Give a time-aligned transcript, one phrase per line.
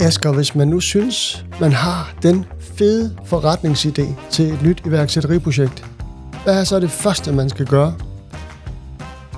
[0.00, 2.44] Asger, hvis man nu synes, man har den
[2.76, 5.84] fede forretningsidé til et nyt iværksætteriprojekt,
[6.44, 7.94] hvad er så det første, man skal gøre?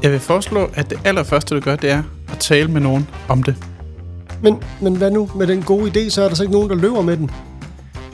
[0.03, 3.43] Jeg vil foreslå, at det allerførste, du gør, det er at tale med nogen om
[3.43, 3.57] det.
[4.43, 6.77] Men, men hvad nu med den gode idé, så er der så ikke nogen, der
[6.77, 7.31] løber med den?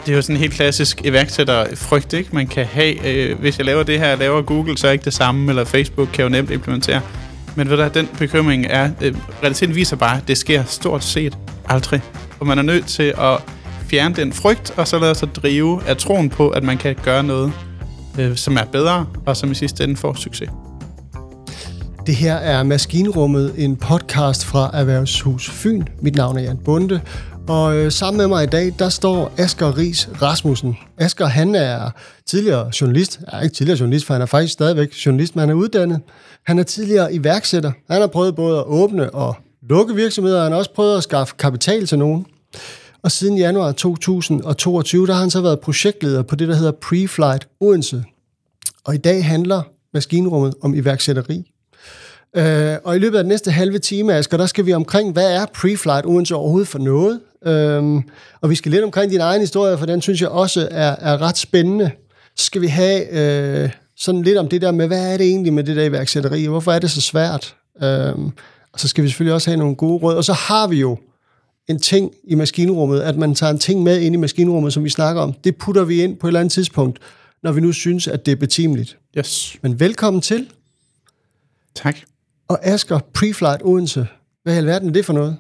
[0.07, 2.31] Det er jo sådan en helt klassisk iværksætterfrygt, ikke?
[2.33, 5.15] Man kan have, øh, hvis jeg laver det her, laver Google, så er ikke det
[5.15, 7.01] samme, eller Facebook kan jo nemt implementere.
[7.57, 11.39] Men ved du, den bekymring er, øh, realiteten viser bare, at det sker stort set
[11.69, 12.03] aldrig.
[12.41, 13.43] Og man er nødt til at
[13.91, 17.23] fjerne den frygt, og så lade sig drive af troen på, at man kan gøre
[17.23, 17.53] noget,
[18.19, 20.51] øh, som er bedre, og som i sidste ende får succes.
[22.07, 25.85] Det her er Maskinrummet, en podcast fra Erhvervshus Fyn.
[26.01, 27.01] Mit navn er Jan Bunde,
[27.49, 30.77] og øh, sammen med mig i dag, der står Asger Ries Rasmussen.
[30.99, 31.91] Asger, han er
[32.27, 33.21] tidligere journalist.
[33.29, 36.01] Er ikke tidligere journalist, for han er faktisk stadigvæk journalist, men han er uddannet.
[36.47, 37.73] Han er tidligere iværksætter.
[37.91, 39.37] Han har prøvet både at åbne og
[39.69, 42.27] lukke virksomheder, han har også prøvet at skaffe kapital til nogen.
[43.03, 47.49] Og siden januar 2022, der har han så været projektleder på det, der hedder Preflight
[47.61, 48.05] Odense.
[48.85, 49.63] Og i dag handler
[49.95, 51.53] maskinrummet om iværksætteri.
[52.37, 55.33] Øh, og i løbet af den næste halve time, Asger, der skal vi omkring, hvad
[55.33, 57.21] er Preflight Odense overhovedet for noget?
[57.47, 58.03] Øh,
[58.41, 61.23] og vi skal lidt omkring din egen historie, for den synes jeg også er, er
[61.23, 61.91] ret spændende.
[62.37, 65.53] Så skal vi have øh, sådan lidt om det der med, hvad er det egentlig
[65.53, 67.55] med det der iværksætteri, og hvorfor er det så svært?
[67.83, 68.15] Øh,
[68.73, 70.15] og så skal vi selvfølgelig også have nogle gode råd.
[70.15, 70.99] Og så har vi jo
[71.69, 74.91] en ting i maskinrummet, at man tager en ting med ind i maskinrummet, som vi
[74.91, 75.33] snakker om.
[75.33, 76.99] Det putter vi ind på et eller andet tidspunkt,
[77.43, 78.99] når vi nu synes, at det er betimeligt.
[79.19, 79.57] Yes.
[79.63, 80.51] Men velkommen til.
[81.75, 81.97] Tak.
[82.49, 84.07] Og Asger, Preflight Odense,
[84.43, 85.37] hvad i alverden er det for noget?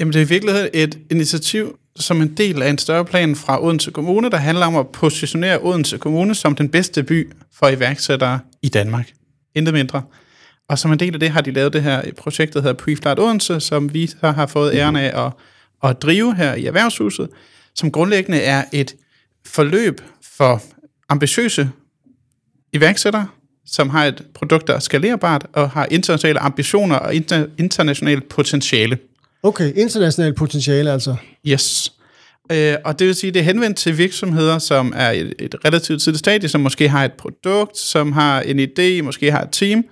[0.00, 3.64] Jamen, det er i virkeligheden et initiativ som en del af en større plan fra
[3.64, 8.38] Odense Kommune, der handler om at positionere Odense Kommune som den bedste by for iværksættere
[8.62, 9.12] i Danmark.
[9.54, 10.02] Intet mindre.
[10.68, 13.20] Og som en del af det har de lavet det her projekt, der hedder Preflight
[13.20, 15.32] Odense, som vi så har fået æren af at,
[15.90, 17.28] at drive her i Erhvervshuset,
[17.74, 18.94] som grundlæggende er et
[19.46, 20.00] forløb
[20.36, 20.62] for
[21.08, 21.70] ambitiøse
[22.72, 23.26] iværksættere,
[23.66, 28.98] som har et produkt, der er skalerbart og har internationale ambitioner og inter- internationalt potentiale.
[29.42, 31.16] Okay, internationalt potentiale altså.
[31.46, 31.92] Yes.
[32.52, 35.54] Øh, og det vil sige, at det er henvendt til virksomheder, som er et, et
[35.64, 39.48] relativt tidligt stadie, som måske har et produkt, som har en idé, måske har et
[39.52, 39.84] team,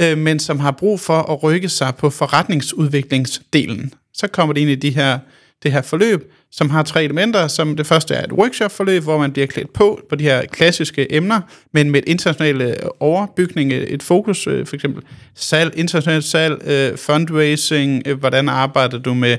[0.00, 3.92] øh, men som har brug for at rykke sig på forretningsudviklingsdelen.
[4.14, 5.18] Så kommer det ind i de her,
[5.62, 9.32] det her forløb, som har tre elementer, som det første er et workshop-forløb, hvor man
[9.32, 11.40] bliver klædt på på de her klassiske emner,
[11.72, 15.02] men med et internationalt øh, overbygning, øh, et fokus, øh, for eksempel
[15.34, 19.36] salg, internationalt salg, øh, fundraising, øh, hvordan arbejder du med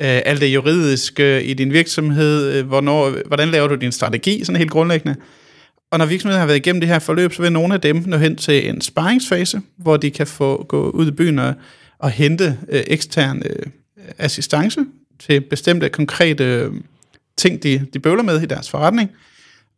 [0.00, 5.16] alt det juridiske i din virksomhed, hvornår, hvordan laver du din strategi, sådan helt grundlæggende.
[5.90, 8.16] Og når virksomheden har været igennem det her forløb, så vil nogle af dem nå
[8.16, 11.54] hen til en sparringsfase, hvor de kan få gå ud i byen og,
[11.98, 13.66] og hente øh, ekstern øh,
[14.18, 14.80] assistance
[15.18, 16.72] til bestemte konkrete øh,
[17.36, 19.10] ting, de, de bøvler med i deres forretning.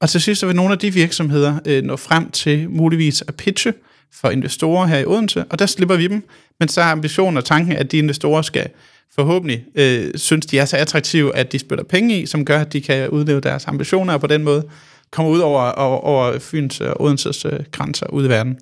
[0.01, 3.35] Og til sidst så vil nogle af de virksomheder øh, nå frem til muligvis at
[3.35, 3.73] pitche
[4.13, 6.23] for investorer her i Odense, og der slipper vi dem.
[6.61, 8.69] Men så er ambitionen og tanken, at de investorer skal
[9.15, 12.73] forhåbentlig øh, synes, de er så attraktive, at de spytter penge i, som gør, at
[12.73, 14.65] de kan udleve deres ambitioner, og på den måde
[15.13, 18.59] kommer ud over, over, over Fyns og Odenses øh, grænser ud i verden.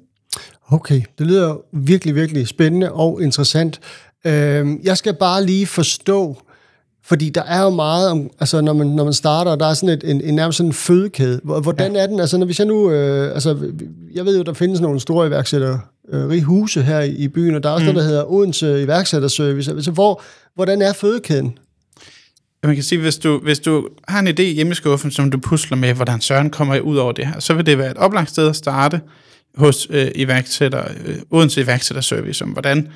[0.71, 3.81] Okay, det lyder virkelig, virkelig spændende og interessant.
[4.25, 6.43] Øh, jeg skal bare lige forstå,
[7.05, 9.89] fordi der er jo meget, om, altså når man, når man starter, der er sådan
[9.89, 11.41] et, en, en nærmest sådan en fødekæde.
[11.45, 12.03] Hvordan ja.
[12.03, 12.21] er den?
[12.21, 13.57] Altså når hvis jeg nu, øh, altså
[14.15, 15.81] jeg ved jo, der findes nogle store iværksættere,
[16.13, 17.93] øh, huse her i, i byen, og der er også mm.
[17.93, 19.71] noget, der hedder Odense iværksætterservice.
[19.71, 20.23] Altså hvor,
[20.55, 21.59] hvordan er fødekæden?
[22.63, 25.39] Man kan sige, hvis du, hvis du har en idé hjemme i skuffen, som du
[25.39, 28.31] pusler med, hvordan Søren kommer ud over det her, så vil det være et oplagt
[28.31, 29.01] sted at starte
[29.57, 32.89] hos øh, iværksætter, øh, Odense iværksætterservice, om hvordan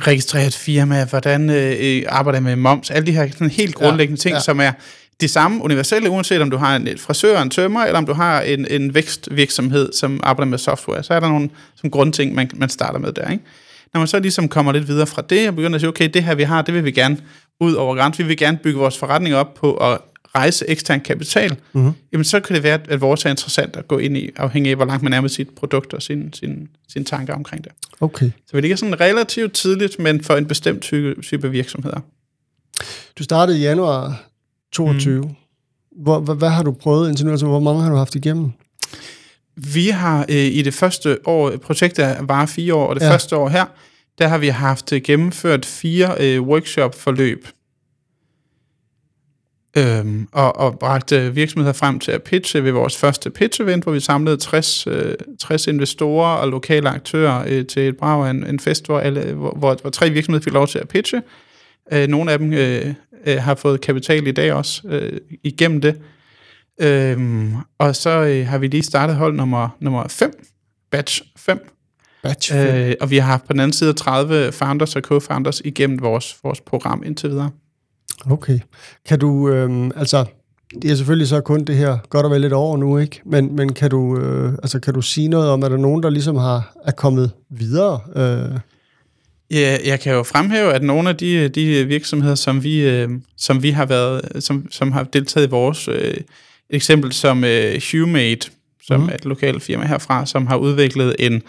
[0.00, 4.22] registrere et firma, hvordan øh, arbejder med moms, alle de her sådan helt grundlæggende ja,
[4.22, 4.40] ting, ja.
[4.40, 4.72] som er
[5.20, 8.40] de samme universelle, uanset om du har en frisør, en tømmer, eller om du har
[8.40, 12.68] en, en vækstvirksomhed, som arbejder med software, så er der nogle som grundting, man, man
[12.68, 13.30] starter med der.
[13.30, 13.44] Ikke?
[13.94, 16.24] Når man så ligesom kommer lidt videre fra det, og begynder at sige, okay, det
[16.24, 17.16] her vi har, det vil vi gerne
[17.60, 18.24] ud over grænsen.
[18.24, 19.98] Vi vil gerne bygge vores forretning op på at
[20.34, 21.92] rejse ekstern kapital, mm-hmm.
[22.12, 24.76] jamen så kan det være, at vores er interessant at gå ind i, afhængig af,
[24.76, 27.72] hvor langt man er med sit produkt og sine sin, sin tanker omkring det.
[28.00, 28.30] Okay.
[28.46, 32.00] Så vi ligger sådan relativt tidligt, men for en bestemt type, type virksomheder.
[33.18, 34.22] Du startede i januar
[34.72, 35.22] 22.
[35.22, 35.28] Mm.
[36.02, 37.32] Hvor, hvad, hvad har du prøvet indtil nu?
[37.32, 38.52] Altså, hvor mange har du haft igennem?
[39.56, 43.12] Vi har øh, i det første år, projektet var fire år, og det ja.
[43.12, 43.64] første år her,
[44.18, 47.46] der har vi haft øh, gennemført fire øh, workshop-forløb,
[49.76, 53.92] øhm, og, og bragte øh, virksomheder frem til at pitche ved vores første pitch-event, hvor
[53.92, 58.46] vi samlede 60, øh, 60 investorer og lokale aktører øh, til et brag af en,
[58.46, 61.22] en fest, hvor, alle, hvor, hvor, hvor tre virksomheder fik lov til at pitche.
[61.92, 62.94] Øh, nogle af dem øh,
[63.26, 66.00] øh, har fået kapital i dag også øh, igennem det.
[66.80, 70.32] Øhm, og så øh, har vi lige startet hold nummer, nummer 5,
[70.90, 71.71] batch 5.
[72.48, 72.76] Fem.
[72.76, 76.36] Øh, og vi har haft på den anden side 30 founders og co-founders igennem vores,
[76.42, 77.50] vores program indtil videre.
[78.30, 78.58] Okay.
[79.06, 80.24] Kan du, øh, altså,
[80.82, 83.20] det er selvfølgelig så kun det her godt og vel et år nu, ikke?
[83.24, 86.10] Men, men kan, du, øh, altså, kan du sige noget om, er der nogen, der
[86.10, 88.00] ligesom har, er kommet videre?
[88.16, 88.58] Øh,
[89.52, 93.62] Ja, jeg kan jo fremhæve, at nogle af de, de virksomheder, som vi, øh, som
[93.62, 96.14] vi har været, som, som har deltaget i vores øh,
[96.70, 98.50] eksempel som øh, Humate,
[98.86, 99.08] som mm.
[99.08, 101.42] er et lokalt firma herfra, som har udviklet en,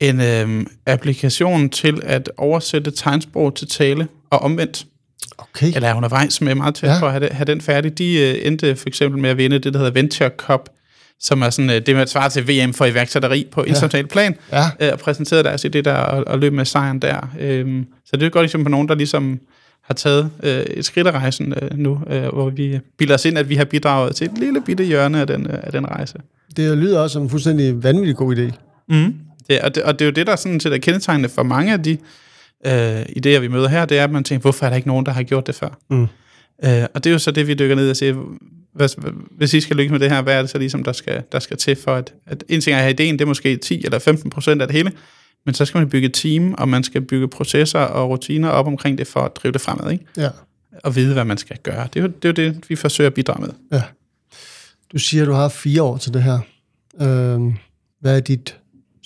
[0.00, 4.86] en øh, applikation til at oversætte tegnsprog til tale og omvendt.
[5.38, 5.74] okay.
[5.74, 6.98] Eller er undervejs med meget tæt Ja.
[7.00, 7.98] for at have, have den færdig.
[7.98, 10.68] De øh, endte for eksempel med at vinde det, der hedder Venture Cup,
[11.20, 14.34] som er sådan, øh, det med at svare til VM for iværksætteri på international plan
[14.52, 17.30] Ja, øh, og præsenterede deres idé der og, og løb med sejren der.
[17.40, 19.40] Øhm, så det er godt ligesom på nogen, der ligesom
[19.82, 23.38] har taget øh, et skridt af rejsen øh, nu, øh, hvor vi bilder os ind,
[23.38, 26.18] at vi har bidraget til et lille bitte hjørne af den, øh, af den rejse.
[26.56, 28.52] det lyder også som en fuldstændig vanvittig god idé.
[28.88, 29.14] Mm.
[29.50, 31.72] Det, og, det, og det er jo det, der sådan set er kendetegnende for mange
[31.72, 31.98] af de
[32.66, 35.06] øh, idéer, vi møder her, det er, at man tænker, hvorfor er der ikke nogen,
[35.06, 35.78] der har gjort det før?
[35.90, 36.02] Mm.
[36.64, 38.14] Øh, og det er jo så det, vi dykker ned og siger,
[38.72, 38.88] hvad,
[39.30, 41.38] hvis I skal lykkes med det her, hvad er det så ligesom, der skal, der
[41.38, 43.84] skal til for, at, at en ting er at have ideen, det er måske 10
[43.84, 44.92] eller 15 procent af det hele,
[45.46, 48.98] men så skal man bygge team, og man skal bygge processer og rutiner op omkring
[48.98, 50.04] det, for at drive det fremad, ikke?
[50.16, 50.28] Ja.
[50.84, 51.88] og vide, hvad man skal gøre.
[51.94, 53.50] Det er, jo, det er jo det, vi forsøger at bidrage med.
[53.72, 53.82] ja.
[54.92, 56.38] Du siger, at du har fire år til det her.
[57.00, 57.54] Øh,
[58.00, 58.59] hvad er dit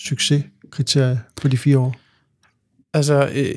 [0.05, 1.95] succeskriterie på de fire år?
[2.95, 3.55] Altså, øh,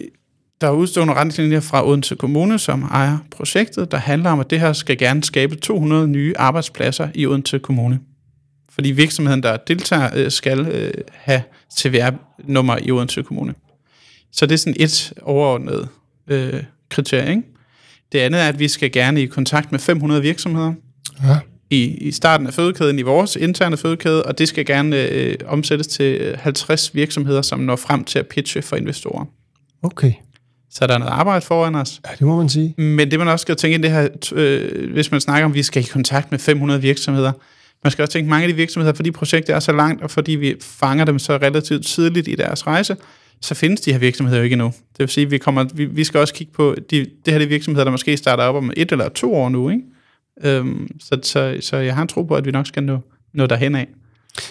[0.61, 4.59] der er udstående retningslinjer fra Odense Kommune, som ejer projektet, der handler om, at det
[4.59, 7.99] her skal gerne skabe 200 nye arbejdspladser i Odense Kommune.
[8.69, 11.41] Fordi virksomheden, der deltager, øh, skal øh, have
[11.77, 13.53] CVR-nummer i Odense Kommune.
[14.31, 15.87] Så det er sådan et overordnet
[16.27, 17.29] øh, kriterie.
[17.29, 17.43] Ikke?
[18.11, 20.73] Det andet er, at vi skal gerne i kontakt med 500 virksomheder
[21.23, 21.37] Ja.
[21.69, 25.87] I, i starten af fødekæden, i vores interne fødekæde, og det skal gerne øh, omsættes
[25.87, 29.25] til 50 virksomheder, som når frem til at pitche for investorer.
[29.83, 30.13] Okay.
[30.71, 32.01] Så der er noget arbejde foran os.
[32.07, 32.73] Ja, det må man sige.
[32.77, 35.55] Men det man også skal tænke i det her, øh, hvis man snakker om, at
[35.55, 37.31] vi skal i kontakt med 500 virksomheder,
[37.83, 40.31] man skal også tænke, mange af de virksomheder, fordi projektet er så langt, og fordi
[40.31, 42.95] vi fanger dem så relativt tidligt i deres rejse,
[43.41, 44.67] så findes de her virksomheder jo ikke endnu.
[44.67, 47.35] Det vil sige, at vi, kommer, vi, vi skal også kigge på, de, det her
[47.35, 49.69] er de virksomheder, der måske starter op om et eller to år nu.
[49.69, 49.83] Ikke?
[50.43, 52.99] Øhm, så, så, så jeg har en tro på, at vi nok skal nå,
[53.33, 53.87] nå derhen af.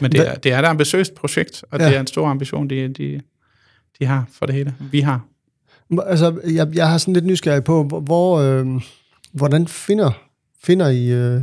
[0.00, 1.86] Men det er, det er et ambitiøst projekt, og ja.
[1.86, 3.20] Det er en stor ambition, de, de,
[3.98, 4.74] de har for det hele.
[4.90, 5.26] Vi har.
[6.06, 8.66] Altså, jeg, jeg har sådan lidt nysgerrig på, hvor, hvor øh,
[9.32, 10.10] hvordan finder,
[10.62, 11.40] finder I øh,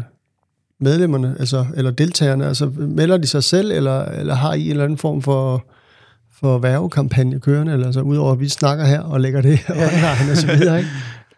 [0.80, 2.48] medlemmerne, altså, eller deltagerne?
[2.48, 5.66] Altså, melder de sig selv, eller, eller har I en eller anden form for,
[6.44, 7.74] for værvekampagne kørende?
[7.74, 10.90] Eller, altså, udover at vi snakker her og lægger det online og så videre, ikke?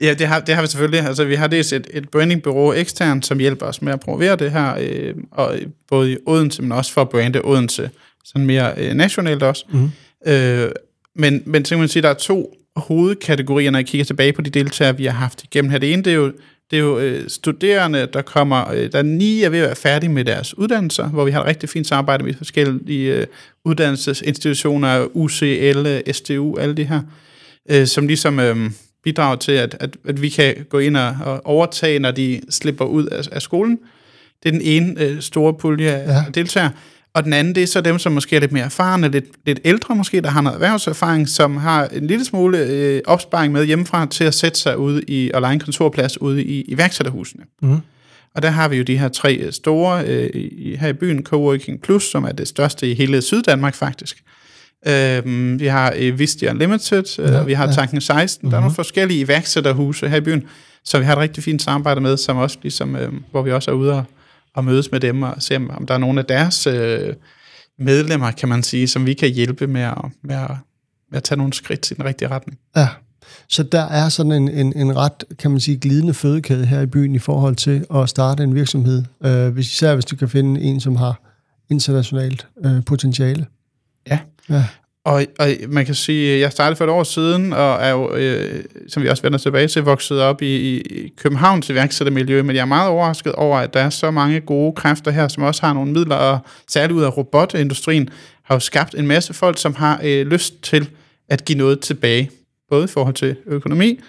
[0.02, 1.00] Ja, det har, det har vi selvfølgelig.
[1.00, 4.52] Altså, vi har dels et, et brandingbureau eksternt, som hjælper os med at promovere det
[4.52, 5.56] her, øh, og
[5.90, 7.90] både i Odense, men også for at brande Odense,
[8.26, 9.66] sådan mere øh, nationalt også.
[9.70, 9.92] Mhm.
[10.28, 10.70] Øh,
[11.16, 14.34] men, men så kan man sige, at der er to hovedkategorier, når jeg kigger tilbage
[14.34, 15.78] på de deltagere, vi har haft igennem her.
[15.78, 16.32] Det ene, det er jo,
[16.72, 20.10] det er jo øh, studerende, der kommer, øh, der lige er ved at være færdige
[20.10, 23.28] med deres uddannelser, hvor vi har et rigtig fint samarbejde med forskellige øh,
[23.66, 27.02] uddannelsesinstitutioner, UCL, SDU, alle de her,
[27.70, 28.72] øh, som ligesom øh,
[29.04, 32.86] bidrager til, at, at, at vi kan gå ind og, og overtage, når de slipper
[32.86, 33.80] ud af, af skolen.
[34.44, 36.24] Det er den ene øh, store pulje af ja.
[36.34, 36.72] deltagere.
[37.16, 39.60] Og den anden, det er så dem, som måske er lidt mere erfarne, lidt, lidt
[39.66, 44.06] ældre måske, der har noget erhvervserfaring, som har en lille smule øh, opsparing med hjemmefra
[44.06, 47.44] til at sætte sig ude i, og lege en kontorplads ude i iværksætterhusene.
[47.62, 47.78] Mhm.
[48.36, 51.24] Og der har vi jo de her tre øh, store øh, i, her i byen,
[51.24, 54.24] Coworking Plus, som er det største i hele Syddanmark faktisk.
[54.88, 57.74] Øhm, vi har øh, Vistia Unlimited, øh, Ja, vi har ja.
[57.74, 58.46] Tanken 16.
[58.46, 58.52] Mm-hmm.
[58.52, 60.44] Der er nogle forskellige iværksætterhuse her i byen,
[60.84, 63.72] så vi har et rigtig fint samarbejde med, som også ligesom, øh, hvor vi også
[63.72, 64.04] er ude og,
[64.56, 67.14] og mødes med dem og se, om, der er nogle af deres øh,
[67.80, 70.52] medlemmer, kan man sige, som vi kan hjælpe med at, med at,
[71.12, 72.60] med at tage nogle skridt i den rigtige retning.
[72.76, 72.88] Ja.
[73.50, 76.86] Så der er sådan en, en, en ret, kan man sige, glidende fødekæde her i
[76.86, 79.04] byen i forhold til at starte en virksomhed.
[79.26, 81.22] Øh, hvis, især hvis du kan finde en, som har
[81.70, 83.46] internationalt øh, potentiale.
[84.08, 84.20] Ja.
[84.50, 84.66] Ja.
[85.06, 88.16] Og, og man kan sige, at jeg startede for et år siden, og er jo,
[88.16, 92.56] øh, som vi også vender tilbage til, vokset op i, i, i Københavns iværksættermiljø, men
[92.56, 95.66] jeg er meget overrasket over, at der er så mange gode kræfter her, som også
[95.66, 98.10] har nogle midler, og særligt ud af robotindustrien,
[98.44, 100.90] har jo skabt en masse folk, som har øh, lyst til
[101.30, 102.32] at give noget tilbage,
[102.70, 104.00] både i forhold til økonomi,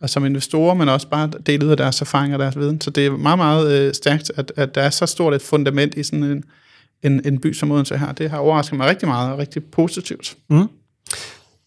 [0.00, 2.80] og som investorer, men også bare dele ud af deres erfaringer og deres viden.
[2.80, 5.94] Så det er meget, meget øh, stærkt, at, at der er så stort et fundament
[5.94, 6.44] i sådan en,
[7.02, 8.12] en, en by som Odense her.
[8.12, 10.36] Det har overrasket mig rigtig meget og rigtig positivt.
[10.50, 10.68] Mm.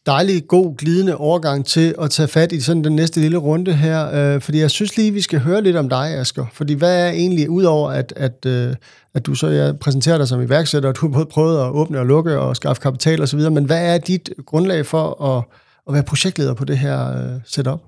[0.05, 4.33] dejlig, god, glidende overgang til at tage fat i sådan den næste lille runde her,
[4.35, 6.45] øh, fordi jeg synes lige, vi skal høre lidt om dig, Asger.
[6.53, 8.75] Fordi hvad er egentlig, udover at, at, øh,
[9.13, 11.99] at du så jeg præsenterer dig som iværksætter, og du har både prøvet at åbne
[11.99, 15.43] og lukke og skaffe kapital osv., men hvad er dit grundlag for at,
[15.87, 17.81] at være projektleder på det her øh, setup?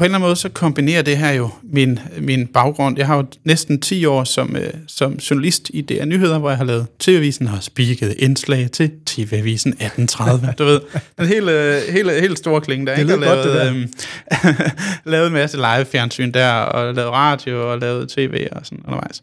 [0.00, 2.98] På en eller anden måde, så kombinerer det her jo min, min baggrund.
[2.98, 6.56] Jeg har jo næsten 10 år som, øh, som journalist i DR Nyheder, hvor jeg
[6.58, 10.54] har lavet TV-avisen og spiket indslag til TV-avisen 1830.
[10.58, 10.80] du ved,
[11.18, 12.96] den hele, hele, hele store klinge der.
[12.96, 13.74] Det lyder godt, det der.
[13.74, 13.86] Øh,
[15.12, 19.22] lavet en masse live-fjernsyn der, og lavet radio og lavet tv og sådan undervejs.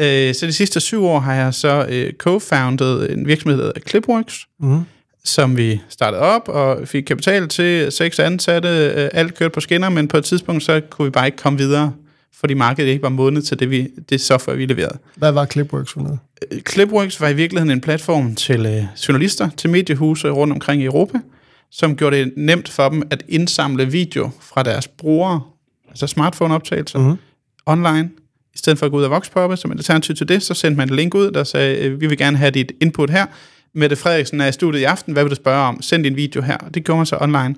[0.00, 3.80] Øh, så de sidste syv år har jeg så øh, co-founded en virksomhed, der hedder
[3.88, 4.80] Clipworks, Mm.
[5.28, 8.68] Som vi startede op og fik kapital til seks ansatte.
[8.68, 11.58] Øh, Alt kørte på skinner, men på et tidspunkt så kunne vi bare ikke komme
[11.58, 11.92] videre,
[12.40, 14.98] fordi markedet ikke var modnet til det, vi, det software, vi leverede.
[15.16, 16.18] Hvad var Clipworks for noget?
[16.52, 20.84] Øh, Clipworks var i virkeligheden en platform til øh, journalister, til mediehuse rundt omkring i
[20.84, 21.18] Europa,
[21.70, 25.40] som gjorde det nemt for dem at indsamle video fra deres brugere,
[25.88, 27.16] altså smartphone-optagelser, Mhm.
[27.66, 28.10] online,
[28.54, 30.76] i stedet for at gå ud og vokspoppe, som et alternativ til det, så sendte
[30.76, 33.26] man et link ud, der sagde, vi vil gerne have dit input her.
[33.76, 35.82] Mette Frederiksen er i studiet i aften, hvad vil du spørge om?
[35.82, 36.56] Send din video her.
[36.56, 37.54] Og det gjorde man så online.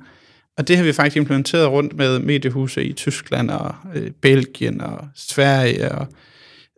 [0.58, 5.04] Og det har vi faktisk implementeret rundt med mediehuse i Tyskland og øh, Belgien og
[5.14, 5.92] Sverige.
[5.92, 6.06] Og,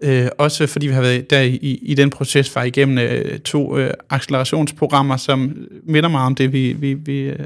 [0.03, 3.79] øh, også fordi vi har været der i, i den proces, var igennem øh, to
[3.79, 5.57] øh, accelerationsprogrammer, som
[5.87, 7.39] minder meget om det, vi, vi, vi øh,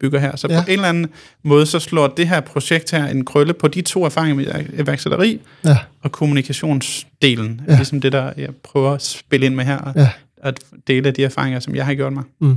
[0.00, 0.36] bygger her.
[0.36, 0.60] Så Ja.
[0.60, 1.06] på en eller anden
[1.42, 5.40] måde, så slår det her projekt her en krølle på de to erfaringer med iværksætteri
[5.64, 7.60] Ja, og kommunikationsdelen.
[7.68, 7.74] Ja.
[7.76, 10.08] Ligesom det, der jeg prøver at spille ind med her, ja.
[10.44, 12.24] At dele de erfaringer, som jeg har gjort mig.
[12.40, 12.56] Mm.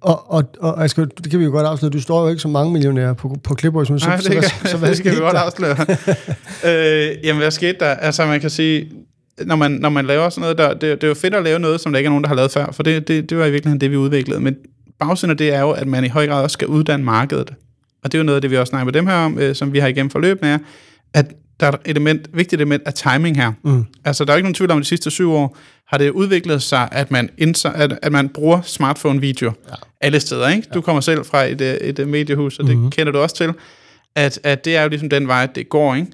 [0.00, 2.50] Og, og, og Asger, det kan vi jo godt afsløre, du står jo ikke som
[2.50, 5.12] mange millionærer på, på men så, Nej, så, det, hvad, kan, så, hvad det skal
[5.12, 5.40] vi godt der?
[5.40, 5.76] afsløre.
[7.10, 7.86] øh, jamen, hvad skete der?
[7.86, 8.92] Altså, man kan sige,
[9.46, 11.58] når man, når man laver sådan noget, der, det, det er jo fedt at lave
[11.58, 13.46] noget, som der ikke er nogen, der har lavet før, for det, det, det var
[13.46, 14.40] i virkeligheden det, vi udviklede.
[14.40, 14.56] Men
[14.98, 17.54] bagsiden af det er jo, at man i høj grad også skal uddanne markedet.
[18.04, 19.54] Og det er jo noget af det, vi også snakker med dem her om, øh,
[19.54, 20.58] som vi har igennem forløbene, er,
[21.14, 23.52] at der er et element, vigtigt element af timing her.
[23.62, 23.84] Mm.
[24.04, 25.56] Altså, der er ikke nogen tvivl om, at de sidste syv år
[25.88, 29.74] har det udviklet sig, at man, indsa- at, at man bruger smartphone-video ja.
[30.00, 30.48] alle steder.
[30.48, 30.68] Ikke?
[30.74, 32.90] Du kommer selv fra et, øh, et, et mediehus, og det mm-hmm.
[32.90, 33.52] kender du også til,
[34.14, 35.94] at, at det er jo ligesom den vej, det går.
[35.94, 36.08] Ikke?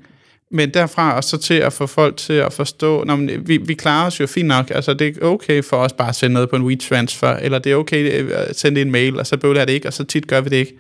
[0.51, 4.07] Men derfra og så til at få folk til at forstå, når vi, vi klarer
[4.07, 6.57] os jo fint nok, altså det er okay for os bare at sende noget på
[6.57, 9.73] en WeTransfer, eller det er okay øh, at sende en mail, og så bøvler det
[9.73, 10.77] ikke, og så tit gør vi det ikke.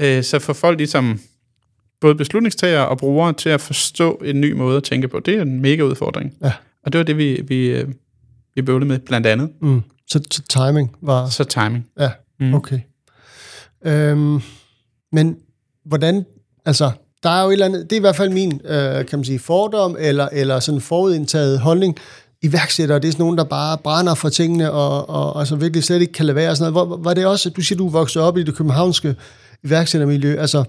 [0.00, 1.20] Øh, Så for folk ligesom,
[2.00, 5.42] både beslutningstager og brugere til at forstå en ny måde at tænke på, det er
[5.42, 6.34] en mega udfordring.
[6.44, 6.52] Ja.
[6.84, 7.88] Og det var det, vi, vi, øh,
[8.54, 9.50] vi bøvlede med, blandt andet.
[9.62, 9.82] Mm.
[10.10, 11.28] Så, så timing var...
[11.28, 11.86] Så timing.
[12.00, 12.10] Ja,
[12.40, 12.54] Mm.
[12.54, 12.80] okay.
[13.86, 14.40] Øhm,
[15.12, 15.36] men
[15.84, 16.24] hvordan...
[16.64, 16.90] Altså,
[17.22, 17.90] der er jo et eller andet...
[17.90, 21.60] Det er i hvert fald min, øh, kan man sige, fordom, eller, eller sådan forudindtaget
[21.60, 21.96] holdning.
[22.42, 25.84] Iværksættere, det er sådan nogen, der bare brænder for tingene, og, og, og så virkelig
[25.84, 26.50] slet ikke kan lade være.
[26.50, 26.88] og Sådan noget.
[26.88, 27.50] Hvor, var det også...
[27.50, 29.14] Du siger, du vokset op i det københavnske
[29.64, 30.36] iværksættermiljø.
[30.40, 30.64] Altså,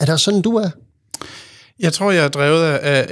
[0.00, 0.70] er der sådan, du er?
[1.80, 3.06] Jeg tror, jeg er drevet af, af,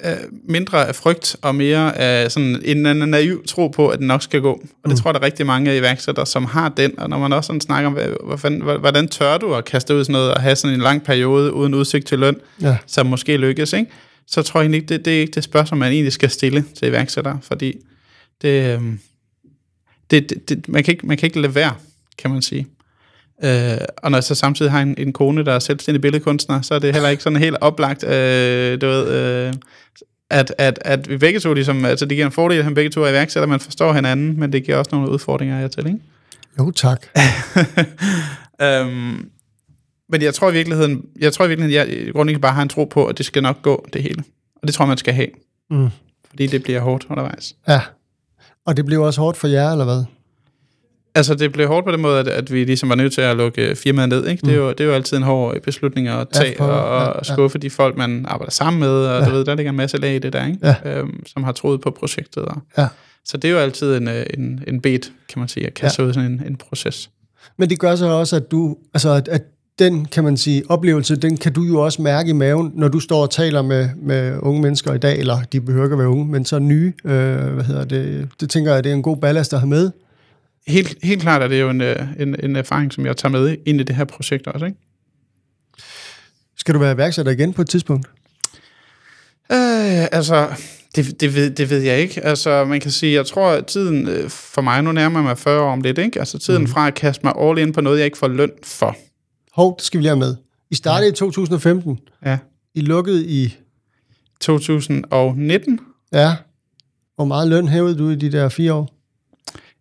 [0.00, 4.06] af mindre af frygt og mere af sådan en anden naiv tro på, at det
[4.06, 4.52] nok skal gå.
[4.52, 4.96] Og det Mm.
[4.96, 6.98] tror jeg, der er rigtig mange iværksættere, som har den.
[6.98, 7.92] Og når man også sådan snakker om,
[8.26, 11.04] hvad, fanden, hvordan tør du at kaste ud sådan noget og have sådan en lang
[11.04, 12.76] periode uden udsigt til løn, Ja.
[12.86, 13.90] som måske lykkes, ikke?
[14.26, 16.88] så tror jeg ikke, det, det er ikke det spørgsmål, man egentlig skal stille til
[16.88, 17.74] iværksættere, fordi
[18.42, 19.00] det, øhm,
[20.10, 21.72] det, det, det, man, kan ikke, man kan ikke lade være,
[22.18, 22.66] kan man sige.
[23.44, 26.74] Øh, og når jeg så samtidig har en, en kone, der er selvstændig billedkunstner, så
[26.74, 29.52] er det heller ikke sådan helt oplagt, øh, du ved, øh,
[30.30, 32.90] at, at, at vi begge to ligesom, altså det giver en fordel, at han begge
[32.90, 35.98] to er iværksætter, man forstår hinanden, men det giver også nogle udfordringer af til, ikke?
[36.58, 37.06] Jo, tak.
[38.62, 39.28] øhm,
[40.08, 42.84] men jeg tror i virkeligheden, jeg tror i virkeligheden, jeg grundlæggende bare har en tro
[42.84, 44.24] på, at det skal nok gå, det hele.
[44.62, 45.28] Og det tror jeg, man skal have,
[45.70, 45.88] Mm.
[46.30, 47.54] fordi det bliver hårdt undervejs.
[47.68, 47.80] Ja.
[48.66, 50.04] Og det blev også hårdt for jer, eller hvad?
[51.16, 53.36] Altså, det blev hårdt på den måde, at, at vi ligesom var nødt til at
[53.36, 54.26] lukke øh, firmaet ned.
[54.26, 54.46] Ikke?
[54.46, 57.02] Det, er jo, det er jo altid en hård beslutning at Ja, tage for- og,
[57.06, 57.34] ja, ja.
[57.34, 58.88] skuffe de folk, man arbejder sammen med.
[58.88, 59.26] Og Ja.
[59.28, 60.58] du ved, der ligger en masse lag i det der, ikke?
[60.62, 60.74] Ja.
[60.98, 62.42] Øhm, som har troet på projektet.
[62.42, 62.86] Og, Ja.
[63.24, 64.98] Så det er jo altid en, øh, en, en bed,
[65.32, 66.08] kan man sige, at kaste ja.
[66.08, 67.10] ud sådan en, en proces.
[67.58, 69.42] Men det gør så også, at du, altså at, at
[69.78, 73.00] den, kan man sige, oplevelse, den kan du jo også mærke i maven, når du
[73.00, 76.08] står og taler med, med unge mennesker i dag, eller de behøver ikke at være
[76.08, 79.16] unge, men så nye, øh, hvad hedder det, det tænker jeg, det er en god
[79.16, 79.90] ballast at have med.
[80.66, 83.56] Helt, helt klart er det jo en, øh, en, en erfaring, som jeg tager med
[83.66, 84.66] ind i det her projekt også.
[84.66, 84.78] Ikke?
[86.56, 88.06] Skal du være iværksætter igen på et tidspunkt?
[89.52, 90.48] Øh, altså,
[90.96, 92.24] det, det, ved, det ved jeg ikke.
[92.24, 95.38] Altså, man kan sige, jeg tror, at tiden øh, for mig, nu nærmer jeg mig
[95.38, 96.18] 40 år om lidt, ikke?
[96.18, 96.68] Altså, tiden mm.
[96.68, 98.96] fra at kaste mig all in på noget, jeg ikke får løn for.
[99.52, 100.36] Hov, det skal vi lige have med.
[100.70, 101.12] I startede ja.
[101.12, 101.98] i 2015.
[102.24, 102.38] Ja.
[102.74, 103.56] I lukkede i,
[104.40, 105.80] 2019.
[106.12, 106.36] ja,
[107.16, 108.93] hvor meget løn hævede du i de der fire år?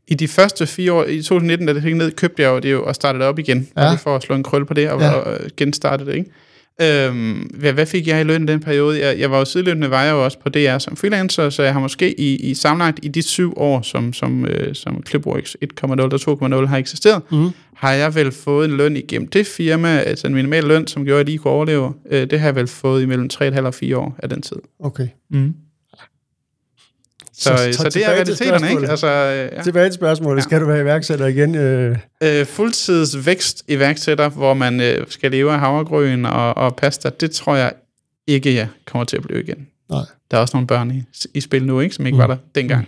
[0.08, 2.72] I de første fire år, i 2019, da det gik ned, købte jeg jo det
[2.72, 3.92] jo og startede det op igen, Ja.
[3.92, 5.12] det for at slå en krølle på det og, Ja.
[5.12, 6.30] og genstarte det, ikke?
[6.82, 9.00] Øhm, hvad, hvad fik jeg i løn i den periode?
[9.06, 11.74] Jeg, jeg var jo sideløbende, var jeg jo også på DR som freelancer, så jeg
[11.74, 16.02] har måske i, i sammenlagt i de syv år, som, som, øh, som Clipworks 1.0
[16.02, 16.14] og
[16.62, 17.50] 2.0 har eksisteret, Mm.
[17.76, 21.20] har jeg vel fået en løn igennem det firma, altså en minimal løn, som gjorde,
[21.20, 21.94] at jeg lige kunne overleve.
[22.12, 24.56] Øh, det har jeg vel fået imellem 3,5 og 4 år af den tid.
[24.80, 25.08] Okay.
[25.32, 25.54] Mm.
[27.38, 28.90] Så, så, så det er realiteterne, ikke?
[28.90, 29.62] Altså, ja.
[29.62, 30.38] Tilbage til spørgsmålet.
[30.38, 30.44] Ja.
[30.44, 31.56] Skal du være iværksætter igen?
[31.56, 37.10] Øh, øh, fuldtids vækst iværksætter, hvor man øh, skal leve af havregryn og, og pasta,
[37.20, 37.72] det tror jeg
[38.28, 39.68] ikke, jeg kommer til at blive igen.
[39.90, 40.02] nej.
[40.32, 42.24] Der er også nogle børn i, i spil nu, ikke, som ikke Mm.
[42.24, 42.30] mm.
[42.30, 42.88] var der dengang.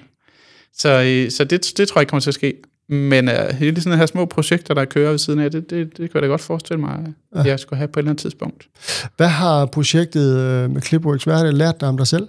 [0.78, 2.54] Så, øh, så det, det tror jeg ikke kommer til at ske.
[2.90, 5.98] Men øh, hele sådan her små projekter, der kører ved siden af, det, det, det
[5.98, 7.00] kan jeg da godt forestille mig,
[7.36, 7.50] at Ja.
[7.50, 8.68] jeg skulle have på et eller andet tidspunkt.
[9.18, 12.28] Hvad har projektet øh, med Clipworks, hvad har det lært dig om dig selv?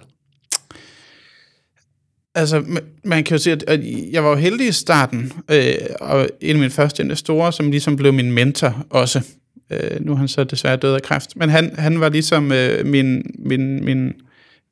[2.37, 2.63] Altså,
[3.03, 3.79] man- kan jo sige, at
[4.11, 7.95] jeg var jo heldig i starten, øh, og en af mine første investorer, som ligesom
[7.95, 9.21] blev min mentor også.
[9.69, 11.35] Øh, nu er han så desværre død af kræft.
[11.35, 14.13] Men han, han var ligesom øh, min, min, min,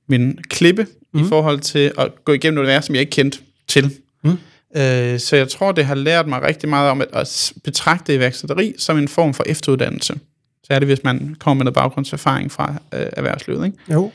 [0.10, 1.20] min klippe mm.
[1.20, 3.92] i forhold til at gå igennem noget værd, som jeg ikke kendte til.
[4.24, 4.38] Mm.
[4.78, 8.74] Øh, så jeg tror, det har lært mig rigtig meget om at, at betragte iværksætteri
[8.78, 10.14] som en form for efteruddannelse.
[10.64, 13.66] Så er det, hvis man kommer med noget baggrundserfaring fra øh, erhvervslivet.
[13.66, 13.78] Ikke?
[13.94, 14.12] Jo.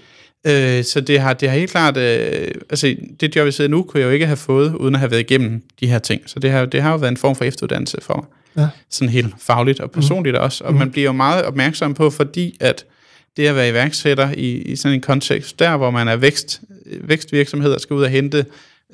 [0.47, 3.83] Øh, så det har, det har helt klart, øh, altså det job, jeg sidder nu,
[3.83, 6.23] kunne jeg jo ikke have fået, uden at have været igennem de her ting.
[6.27, 8.25] Så det har, det har jo været en form for efteruddannelse for mig.
[8.65, 8.69] Ja.
[8.91, 10.43] Sådan helt fagligt og personligt mm.
[10.43, 10.65] også.
[10.65, 10.79] Og mm.
[10.79, 12.85] man bliver jo meget opmærksom på, fordi at
[13.37, 17.73] det at være iværksætter i, i sådan en kontekst, der hvor man er vækst, vækstvirksomhed
[17.73, 18.47] og skal ud og hente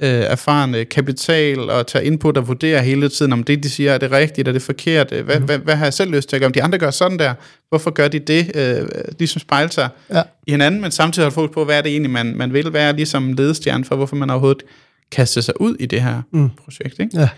[0.03, 3.99] øh, erfaren kapital og tage input og vurdere hele tiden, om det, de siger, er
[3.99, 5.45] det rigtigt, er det forkert, øh, hvad, mm.
[5.45, 7.35] hvad, hvad har jeg selv lyst til at gøre, om de andre gør sådan der,
[7.69, 8.88] hvorfor gør de det, øh,
[9.19, 10.23] ligesom spejle sig Ja.
[10.47, 12.97] i hinanden, men samtidig holde fokus på, hvad er det egentlig, man, man vil være
[12.97, 14.62] ligesom ledestjerne for, hvorfor man overhovedet
[15.12, 16.50] kaster sig ud i det her Mm.
[16.65, 16.99] projekt.
[16.99, 17.19] Ikke?
[17.19, 17.29] Ja.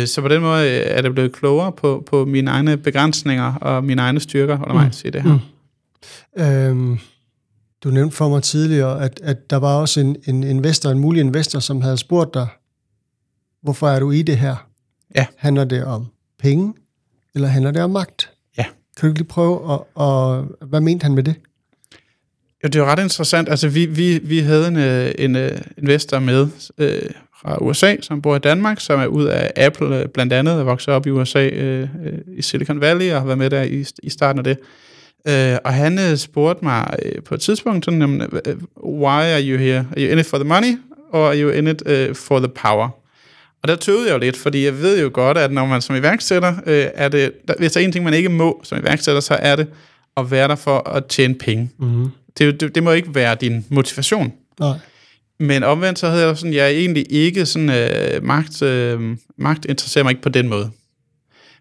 [0.00, 3.54] Øh, så på den måde øh, er det blevet klogere på, på mine egne begrænsninger
[3.54, 5.08] og mine egne styrker undervejs mm.
[5.08, 5.38] i det her.
[6.36, 6.42] Mm.
[6.42, 6.98] Øhm,
[7.84, 11.20] du nævnte for mig tidligere, at, at der var også en, en investor, en mulig
[11.20, 12.46] investor, som havde spurgt dig,
[13.62, 14.68] hvorfor er du i det her?
[15.16, 15.26] Ja.
[15.36, 16.06] Handler det om
[16.38, 16.74] penge,
[17.34, 18.30] eller handler det om magt?
[18.58, 18.64] Ja.
[18.96, 21.34] Kan du ikke lige prøve, at, og, hvad mente han med det?
[22.64, 23.48] Jo, det er jo ret interessant.
[23.48, 28.22] Altså, vi, vi, vi havde en, øh, en øh, investor med øh, fra USA, som
[28.22, 31.10] bor i Danmark, som er ud af Apple øh, blandt andet, og vokset op i
[31.10, 31.88] USA øh,
[32.36, 34.58] i Silicon Valley, og har været med der i, i starten af det.
[35.28, 39.42] Øh, og han øh, spurgte mig øh, på et tidspunkt, sådan, jamen, øh, why are
[39.42, 39.78] you here?
[39.78, 40.78] Are you in it for the money,
[41.12, 42.88] or are you in it øh, for the power?
[43.62, 45.96] Og der tøvede jeg jo lidt, fordi jeg ved jo godt, at når man som
[45.96, 49.20] iværksætter, øh, er det, der, hvis der er en ting, man ikke må som iværksætter,
[49.20, 49.66] så er det
[50.16, 51.70] at være der for at tjene penge.
[51.78, 52.08] Mm-hmm.
[52.38, 54.32] Det, det, det må ikke være din motivation.
[54.60, 54.76] Nej.
[55.40, 59.64] Men omvendt så havde jeg sådan, jeg er egentlig ikke sådan, øh, magt, øh, magt
[59.64, 60.70] interesserer mig ikke på den måde.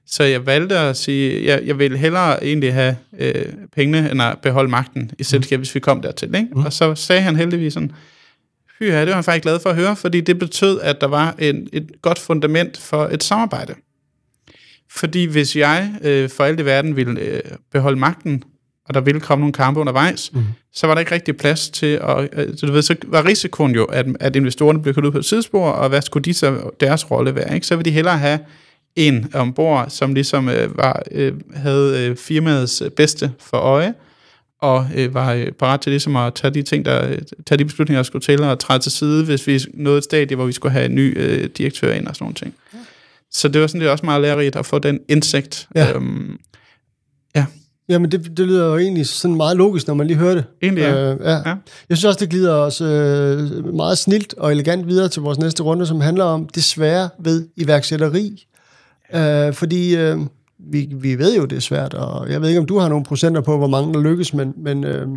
[0.07, 4.39] Så jeg valgte at sige, jeg, jeg vil hellere egentlig have øh, pengene, end at
[4.41, 6.35] beholde magten i selskabet, hvis vi kom dertil.
[6.35, 6.47] Ikke?
[6.51, 6.65] Mm.
[6.65, 7.91] Og så sagde han heldigvis sådan,
[8.79, 11.07] fy ja, det var han faktisk glad for at høre, fordi det betød, at der
[11.07, 13.73] var en, et godt fundament for et samarbejde.
[14.91, 18.43] Fordi hvis jeg øh, for alt i verden ville øh, beholde magten,
[18.85, 20.43] og der ville komme nogle kampe undervejs, mm.
[20.73, 23.75] så var der ikke rigtig plads til, at, øh, så, du ved, så var risikoen
[23.75, 26.69] jo, at, at investorerne blev kørt ud på et sidespor, og hvad skulle de så
[26.79, 27.55] deres rolle være?
[27.55, 27.67] Ikke?
[27.67, 28.39] Så ville de hellere have
[28.95, 33.93] en ombord, som ligesom øh, var, øh, havde øh, firmaets øh, bedste for øje,
[34.61, 37.65] og øh, var øh, parat til ligesom at tage de ting, der, øh, tage de
[37.65, 40.51] beslutninger, der skulle til, og træde til side, hvis vi nåede et stadie, hvor vi
[40.51, 42.53] skulle have en ny øh, direktør ind og sådan nogle ting.
[42.73, 42.77] Ja.
[43.31, 45.67] Så det var sådan lidt også meget lærerigt at få den indsigt.
[45.75, 45.93] Ja.
[45.93, 46.39] Øhm,
[47.89, 50.45] Jamen, det, det lyder jo egentlig sådan meget logisk, når man lige hører det.
[50.61, 51.13] egentlig, ja.
[51.13, 51.31] Øh, ja.
[51.31, 51.55] Ja.
[51.89, 55.63] Jeg synes også, det glider os øh, meget snilt og elegant videre til vores næste
[55.63, 58.47] runde, som handler om det svære ved iværksætteri.
[59.15, 60.17] Øh, fordi øh,
[60.71, 63.05] vi, vi ved jo, det er svært, og jeg ved ikke, om du har nogle
[63.05, 65.07] procenter på, hvor mange der lykkes, men, men øh,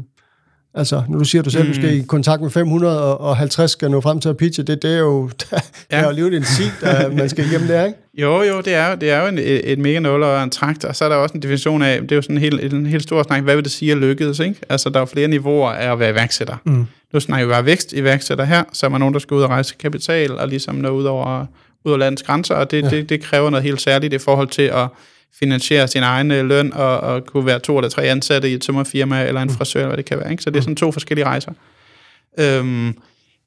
[0.74, 1.68] altså, når du siger, at du selv mm.
[1.68, 4.62] du skal i kontakt med 500 og, og 50 skal nå frem til at pitche,
[4.62, 5.58] det, det er jo, det er
[5.98, 6.02] Ja.
[6.02, 7.98] jo alligevel en sig, der man skal igennem der, ikke?
[8.18, 10.96] Jo, jo, det er, det er jo en, et mega nul og en trakt, og
[10.96, 13.02] så er der også en definition af, det er jo sådan en helt, en helt
[13.02, 14.60] stor snak, hvad vil det sige at lykkes, ikke?
[14.68, 16.56] Altså, der er jo flere niveauer af at være iværksætter.
[16.64, 16.86] Mm.
[17.12, 19.48] Nu snakker vi bare vækst iværksætter her, så er man nogen, der skal ud og
[19.50, 21.46] rejse kapital, og ligesom nå ud over,
[21.86, 22.90] ud over landets grænser, og det, Ja.
[22.90, 24.88] det, det kræver noget helt særligt i forhold til at
[25.38, 28.62] finansiere sin egen øh, løn, og, og kunne være to eller tre ansatte i et
[28.62, 30.42] tømmerfirma, eller en frisør, eller hvad det kan være, ikke?
[30.42, 31.52] Så det er sådan to forskellige rejser.
[32.38, 32.98] Øhm,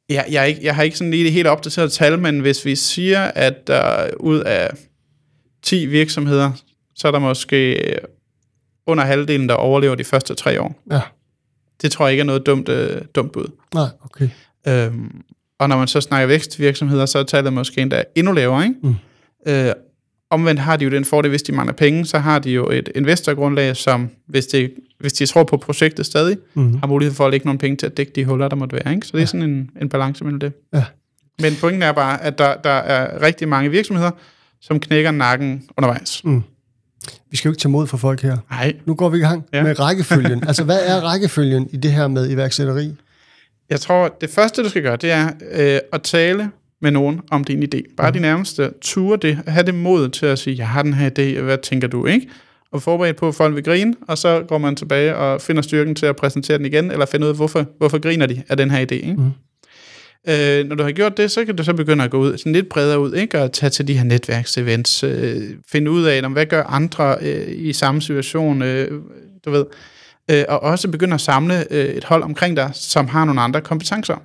[0.09, 2.75] jeg, jeg, ikke, jeg har ikke sådan lige det helt opdateret tal, men hvis vi
[2.75, 4.69] siger, at der ud af
[5.63, 6.51] 10 virksomheder,
[6.95, 7.97] så er der måske øh,
[8.87, 10.81] under halvdelen, der overlever de første tre år.
[10.91, 11.01] Ja,
[11.81, 13.47] Det tror jeg ikke er noget dumt, øh, dumt bud.
[13.73, 14.29] nej, okay.
[14.67, 15.21] Øhm,
[15.59, 18.63] Og når man så snakker vækstvirksomheder, så er tallet måske endda endnu lavere.
[18.63, 18.75] Ikke?
[18.83, 18.95] Mm.
[19.47, 19.71] Øh,
[20.29, 22.89] omvendt har de jo den fordel, hvis de mangler penge, så har de jo et
[22.95, 26.77] investorgrundlag, som hvis, det, hvis de tror på projektet stadig, mm.
[26.79, 28.93] har mulighed for at lægge nogle penge til at dække de huller, der måtte være.
[28.93, 29.07] Ikke?
[29.07, 29.25] Så det er ja.
[29.25, 30.53] sådan en, en balance mellem det.
[30.73, 30.83] Ja.
[31.41, 34.11] Men pointen er bare, at der, der er rigtig mange virksomheder,
[34.61, 36.23] som knækker nakken undervejs.
[36.23, 36.43] Mm.
[37.31, 38.37] Vi skal jo ikke tage mod for folk her.
[38.49, 38.73] Nej.
[38.85, 39.63] Nu går vi i gang ja.
[39.63, 40.43] med rækkefølgen.
[40.47, 42.95] altså, hvad er rækkefølgen i det her med iværksætteri?
[43.69, 46.51] Jeg tror, det første, du skal gøre, det er øh, at tale
[46.81, 47.95] med nogen om din idé.
[47.97, 48.13] Bare mm.
[48.13, 51.41] de nærmeste ture det, have det mod til at sige, jeg har den her idé,
[51.41, 52.29] hvad tænker du, ikke?
[52.71, 55.95] Og forberedt på, at folk vil grine, og så går man tilbage og finder styrken
[55.95, 58.71] til at præsentere den igen, eller finde ud af, hvorfor, hvorfor griner de af den
[58.71, 59.15] her idé, ikke?
[59.17, 59.31] Mm.
[60.27, 62.53] Øh, når du har gjort det, så kan du så begynde at gå ud sådan
[62.53, 63.41] lidt bredere ud, ikke?
[63.41, 67.73] og tage til de her netværksevents, øh, finde ud af, hvad gør andre øh, i
[67.73, 68.91] samme situation, øh,
[69.45, 69.65] du ved,
[70.29, 73.61] øh, og også begynde at samle øh, et hold omkring dig, som har nogle andre
[73.61, 74.21] kompetencer,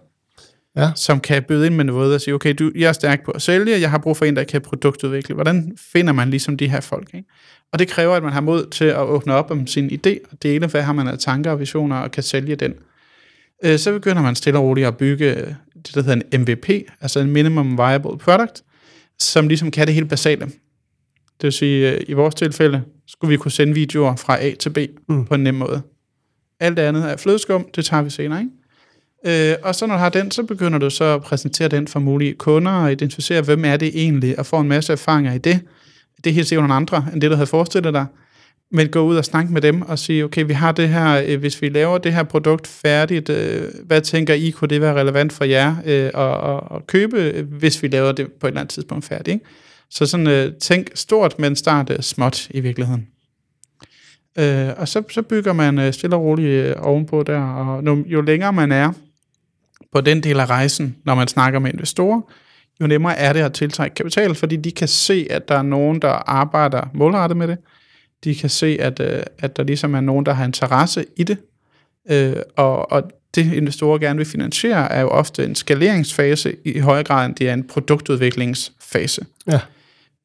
[0.76, 0.90] ja.
[0.96, 3.42] som kan byde ind med noget og sige, okay, du, jeg er stærk på at
[3.42, 5.34] sælge, jeg har brug for en, der kan produktudvikle.
[5.34, 7.14] Hvordan finder man ligesom de her folk?
[7.14, 7.28] Ikke?
[7.72, 10.42] Og det kræver, at man har mod til at åbne op om sin idé, og
[10.42, 12.74] dele, hvad har man af tanker og visioner, og kan sælge den.
[13.64, 15.34] Øh, så begynder man stille og roligt at bygge
[15.74, 18.62] det, der hedder en MVP, altså en Minimum Viable Product,
[19.18, 20.46] som ligesom kan det helt basale.
[21.40, 24.70] Det vil sige, øh, i vores tilfælde, skulle vi kunne sende videoer fra A til
[24.70, 25.24] B mm.
[25.24, 25.82] på en nem måde.
[26.60, 29.52] Alt det andet er flødeskum, det tager vi senere, ikke?
[29.52, 32.00] Øh, og så når du har den, så begynder du så at præsentere den for
[32.00, 35.60] mulige kunder, og identificere, hvem er det egentlig, og få en masse erfaringer i det.
[36.24, 38.06] Det er helt sikkert nogle andre, end det, du havde forestillet dig
[38.74, 41.40] men gå ud og snakke med dem og sige, okay, vi har det her, øh,
[41.40, 45.32] hvis vi laver det her produkt færdigt, øh, hvad tænker I, kunne det være relevant
[45.32, 48.72] for jer øh, at, at, at købe, hvis vi laver det på et eller andet
[48.72, 49.28] tidspunkt færdigt?
[49.28, 49.44] Ikke?
[49.90, 53.06] Så sådan, øh, tænk stort, men start øh, småt i virkeligheden.
[54.38, 58.04] Øh, og så, så bygger man øh, stille og roligt øh, ovenpå der, og nu,
[58.06, 58.92] jo længere man er
[59.92, 62.20] på den del af rejsen, når man snakker med investorer,
[62.80, 66.02] jo nemmere er det at tiltrække kapital, fordi de kan se, at der er nogen,
[66.02, 67.58] der arbejder målrettet med det,
[68.24, 71.38] de kan se, at, øh, at der ligesom er nogen, der har interesse i det,
[72.10, 73.02] øh, og, og
[73.34, 77.48] det investorer gerne vil finansiere, er jo ofte en skaleringsfase i højere grad, end det
[77.48, 79.26] er en produktudviklingsfase.
[79.46, 79.60] Ja.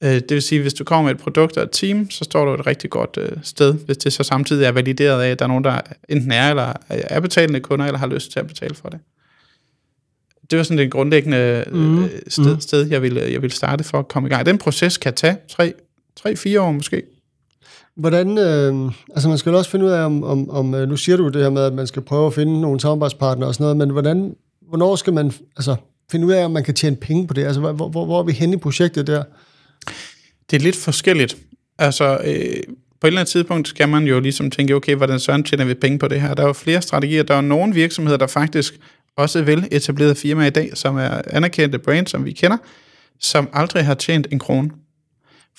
[0.03, 2.45] Øh, det vil sige, hvis du kommer med et produkt og et team, så står
[2.45, 5.45] du et rigtig godt øh, sted, hvis det så samtidig er valideret af, at der
[5.45, 8.75] er nogen, der enten er eller er betalende kunder, eller har lyst til at betale
[8.75, 8.99] for det.
[10.51, 12.09] Det var sådan det grundlæggende mm.
[12.27, 12.59] sted, mm.
[12.59, 14.45] sted jeg, ville, jeg ville starte for at komme i gang.
[14.45, 15.37] Den proces kan tage
[16.27, 17.03] 3-4 år måske.
[17.95, 20.97] Hvordan, øh, altså man skal jo også finde ud af, om, om, om, øh, nu
[20.97, 23.63] siger du det her med, at man skal prøve at finde nogle samarbejdspartnere og sådan
[23.63, 24.35] noget, men hvordan,
[24.67, 25.75] hvornår skal man altså,
[26.11, 27.45] finde ud af, om man kan tjene penge på det?
[27.45, 29.23] Altså, hvor, hvor, hvor er vi henne i projektet der?
[30.49, 31.37] Det er lidt forskelligt.
[31.77, 32.63] Altså, øh,
[33.01, 35.73] på et eller andet tidspunkt skal man jo ligesom tænke, okay, hvordan sådan tjener vi
[35.73, 36.33] penge på det her?
[36.33, 37.23] Der er jo flere strategier.
[37.23, 38.79] Der er nogle virksomheder, der faktisk
[39.17, 42.57] også vel etableret firmaer i dag, som er anerkendte brands, som vi kender,
[43.19, 44.69] som aldrig har tjent en krone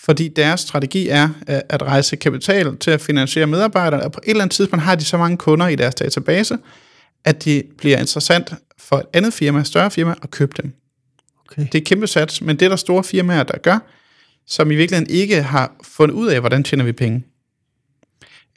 [0.04, 4.30] fordi deres strategi er øh, at rejse kapital til at finansiere medarbejdere, og på et
[4.30, 6.58] eller andet tidspunkt har de så mange kunder i deres database,
[7.24, 10.72] at det bliver interessant for et andet firma, et større firma, at købe dem.
[11.50, 11.66] Okay.
[11.72, 13.78] Det er kæmpe sats, men det er der store firmaer, der gør,
[14.46, 17.24] som i virkeligheden ikke har fundet ud af, hvordan tjener vi penge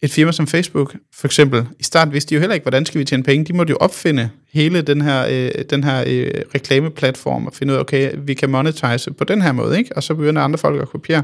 [0.04, 3.00] et firma som Facebook, for eksempel, i starten vidste de jo heller ikke, hvordan skal
[3.00, 3.46] vi tjene penge.
[3.46, 7.78] De måtte jo opfinde hele den her, øh, den her øh, reklameplatform og finde ud
[7.78, 9.96] af, okay, vi kan monetize på den her måde, ikke?
[9.96, 11.24] Og så begynder andre folk at kopiere.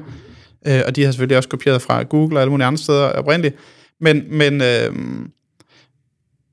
[0.67, 3.56] Øh, og de har selvfølgelig også kopieret fra Google og alle mulige andre steder oprindeligt.
[4.02, 4.95] Men, men, øh,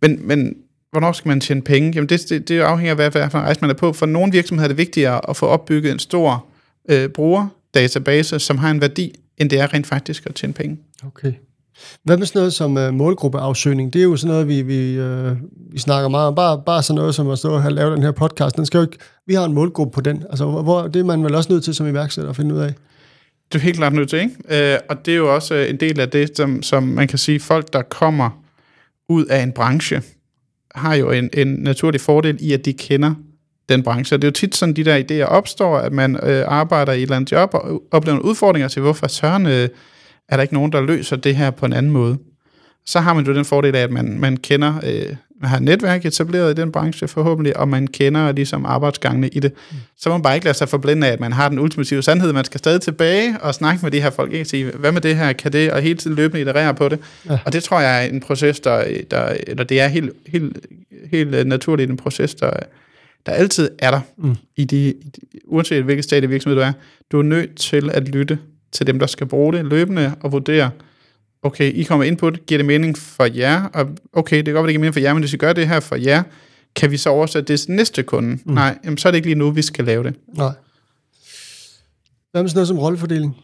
[0.03, 0.55] men, men
[0.91, 1.93] hvornår skal man tjene penge?
[1.95, 3.93] Jamen det, det, det afhænger af, hvad, hvad for en rejse man er på.
[3.93, 6.47] For nogle virksomheder er det vigtigere at få opbygget en stor
[6.91, 7.11] øh,
[7.77, 10.79] brugerdatabase, som har en værdi, end det er rent faktisk at tjene penge.
[11.07, 11.33] Okay.
[12.05, 13.93] Hvad med sådan noget som uh, målgruppeafsøgning?
[13.93, 15.37] Det er jo sådan noget, vi, vi, uh,
[15.73, 16.35] vi snakker meget om.
[16.35, 18.57] Bare, bare sådan noget som at stå og lave den her podcast.
[18.57, 20.25] Den skal jo ikke, vi har en målgruppe på den.
[20.31, 22.75] Altså, hvor, det er man vel også nødt til som iværksætter at finde ud af.
[23.53, 24.75] Det er helt klart nødt til, ikke?
[24.75, 27.41] Uh, og det er jo også en del af det, som, som man kan sige,
[27.41, 28.31] folk, der kommer
[29.09, 30.03] ud af en branche,
[30.75, 33.15] har jo en, en naturlig fordel i, at de kender
[33.69, 34.17] den branche.
[34.17, 36.97] Og det er jo tit sådan, de der idéer opstår, at man øh, arbejder i
[36.97, 39.69] et eller andet job og oplever nogle udfordringer til, hvorfor søren øh,
[40.29, 42.19] er der ikke nogen, der løser det her på en anden måde.
[42.87, 45.63] Så har man jo den fordel af, at man, man kender, øh, man har et
[45.63, 49.53] netværk etableret i den branche forhåbentlig, og man kender ligesom arbejdsgangene i det.
[49.71, 49.77] Mm.
[49.99, 52.33] Så må man bare ikke lade sig forblinde af, at man har den ultimative sandhed.
[52.33, 55.17] Man skal stadig tilbage og snakke med de her folk, ikke sige, hvad med det
[55.17, 56.99] her, kan det, og hele tiden løbende iterere på det.
[57.29, 57.39] Ja.
[57.45, 60.67] Og det tror jeg er en proces, der, der eller det er helt, helt,
[61.11, 62.51] helt naturligt en proces, der,
[63.27, 64.37] der altid er der, mm.
[64.57, 64.95] i de,
[65.45, 66.73] uanset hvilket stadie virksomhed du er.
[67.13, 68.39] Du er nødt til at lytte
[68.73, 70.71] til dem, der skal bruge det løbende og vurdere,
[71.43, 74.55] okay, I kommer ind på det, giver det mening for jer, og okay, det kan
[74.55, 76.23] godt være, det giver mening for jer, men hvis I gør det her for jer,
[76.75, 78.39] kan vi så oversætte det til næste kunde?
[78.45, 78.53] Mm.
[78.53, 80.15] Nej, jamen, så er det ikke lige nu, vi skal lave det.
[80.27, 80.53] Nej.
[82.31, 83.37] Hvad med sådan noget som rollefordeling?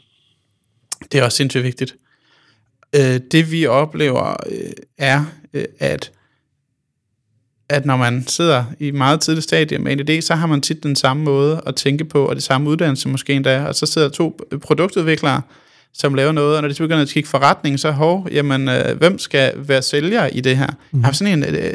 [1.12, 1.96] Det er også sindssygt vigtigt.
[2.96, 6.12] Øh, det vi oplever øh, er, øh, at
[7.72, 10.82] at når man sidder i meget tidligt stadie med en idé, så har man tit
[10.82, 14.08] den samme måde at tænke på, og det samme uddannelse måske endda, og så sidder
[14.08, 15.42] to produktudviklere,
[15.94, 19.18] som laver noget, og når de begynder at kigge forretning, så hov, jamen, øh, hvem
[19.18, 20.66] skal være sælger i det her?
[20.90, 21.04] Mm.
[21.04, 21.74] Har sådan en, øh,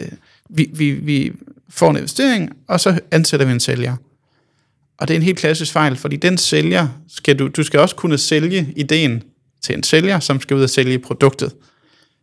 [0.50, 1.32] vi, vi, vi
[1.70, 3.96] får en investering, og så ansætter vi en sælger.
[4.98, 7.96] Og det er en helt klassisk fejl, fordi den sælger, skal du, du skal også
[7.96, 9.24] kunne sælge ideen
[9.62, 11.52] til en sælger, som skal ud og sælge produktet.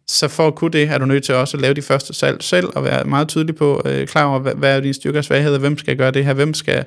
[0.08, 2.42] Så for at kunne det, er du nødt til også at lave de første salg
[2.42, 5.24] selv, og være meget tydelig på, øh, klar over, hvad, hvad er dine styrker og
[5.24, 6.84] svagheder, hvem skal gøre det her, hvem skal,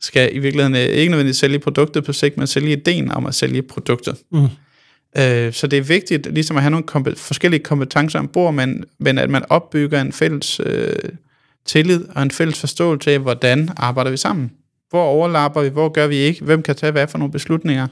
[0.00, 3.34] skal i virkeligheden øh, ikke nødvendigvis sælge produktet på sigt, men sælge ideen om at
[3.34, 4.16] sælge produktet.
[4.32, 4.48] Mm.
[5.18, 9.18] Øh, så det er vigtigt ligesom at have nogle kompe- forskellige kompetencer ombord, men, men
[9.18, 10.96] at man opbygger en fælles øh,
[11.66, 14.50] tillid og en fælles forståelse af, hvordan arbejder vi sammen.
[14.90, 17.86] Hvor overlapper vi, hvor gør vi ikke, hvem kan tage hvad for nogle beslutninger.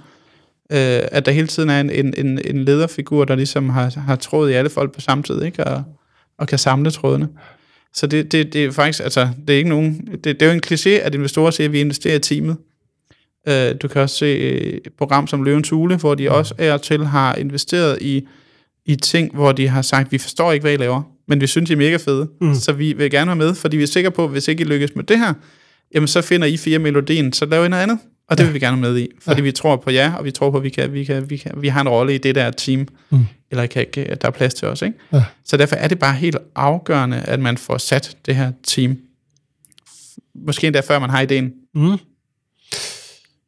[0.72, 4.16] Øh, at der hele tiden er en, en, en, en lederfigur, der ligesom har, har
[4.16, 5.64] tråd i alle folk på samme tid, ikke?
[5.64, 5.82] Og,
[6.38, 7.28] og kan samle trådene.
[7.94, 10.52] Så det, det, det er faktisk, altså, det er ikke nogen, det, det er jo
[10.52, 12.56] en kliché, at investorer siger, at vi investerer i teamet.
[13.48, 17.04] Øh, du kan også se et program som Løvens Hule, hvor de også er til
[17.04, 18.26] har investeret i,
[18.86, 21.70] i ting, hvor de har sagt, vi forstår ikke, hvad I laver, men vi synes,
[21.70, 22.54] I er mega fede, mm.
[22.54, 24.66] så vi vil gerne være med, fordi vi er sikre på, at hvis ikke I
[24.66, 25.34] lykkes med det her,
[25.94, 27.98] jamen så finder I fire melodien, så laver I noget andet.
[28.30, 28.48] Og det ja.
[28.48, 29.44] vil vi gerne med i, fordi ja.
[29.44, 31.52] vi tror på jer, og vi tror på, at vi, kan, vi, kan, vi, kan,
[31.56, 33.26] vi har en rolle i det der team, mm.
[33.50, 34.82] eller kan, at der er plads til os.
[34.82, 34.98] Ikke?
[35.12, 35.24] Ja.
[35.44, 38.98] Så derfor er det bare helt afgørende, at man får sat det her team.
[40.46, 41.52] Måske endda før man har ideen.
[41.74, 41.98] Mm.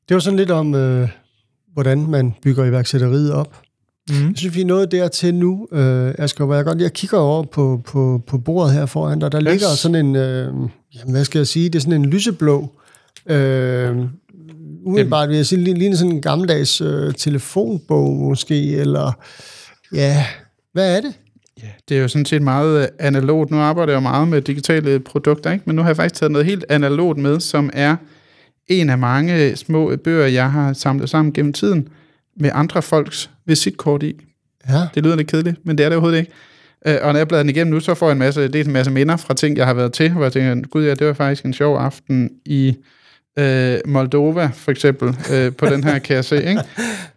[0.09, 1.09] Det var sådan lidt om, øh,
[1.73, 3.61] hvordan man bygger iværksætteriet op.
[4.11, 4.29] Mm.
[4.29, 7.43] Jeg synes, vi er nået dertil nu, øh, Asger, hvor jeg godt jeg kigger over
[7.43, 9.33] på, på, på bordet her foran dig.
[9.33, 9.51] Der yes.
[9.51, 10.47] ligger sådan en, øh,
[10.95, 12.73] jamen, hvad skal jeg sige, det er sådan en lyseblå
[13.27, 13.97] øh,
[14.85, 19.13] umiddelbart vil jeg sige, ligner sådan en gammeldags øh, telefonbog måske, eller
[19.95, 20.27] ja,
[20.73, 21.15] hvad er det?
[21.63, 23.51] Ja, det er jo sådan set meget øh, analogt.
[23.51, 25.63] Nu arbejder jeg jo meget med digitale produkter, ikke?
[25.67, 27.97] men nu har jeg faktisk taget noget helt analogt med, som er
[28.69, 31.89] en af mange små bøger, jeg har samlet sammen gennem tiden,
[32.37, 34.21] med andre folks visitkort i.
[34.69, 34.89] Ja.
[34.95, 36.33] Det lyder lidt kedeligt, men det er det overhovedet ikke.
[36.87, 38.65] Øh, og når jeg bladrer den igennem nu, så får jeg en masse, det er
[38.65, 41.07] en masse minder fra ting, jeg har været til, hvor jeg tænker, gud ja, det
[41.07, 42.77] var faktisk en sjov aften i
[43.39, 46.37] øh, Moldova, for eksempel, øh, på den her, kan jeg se.
[46.37, 46.61] Ikke?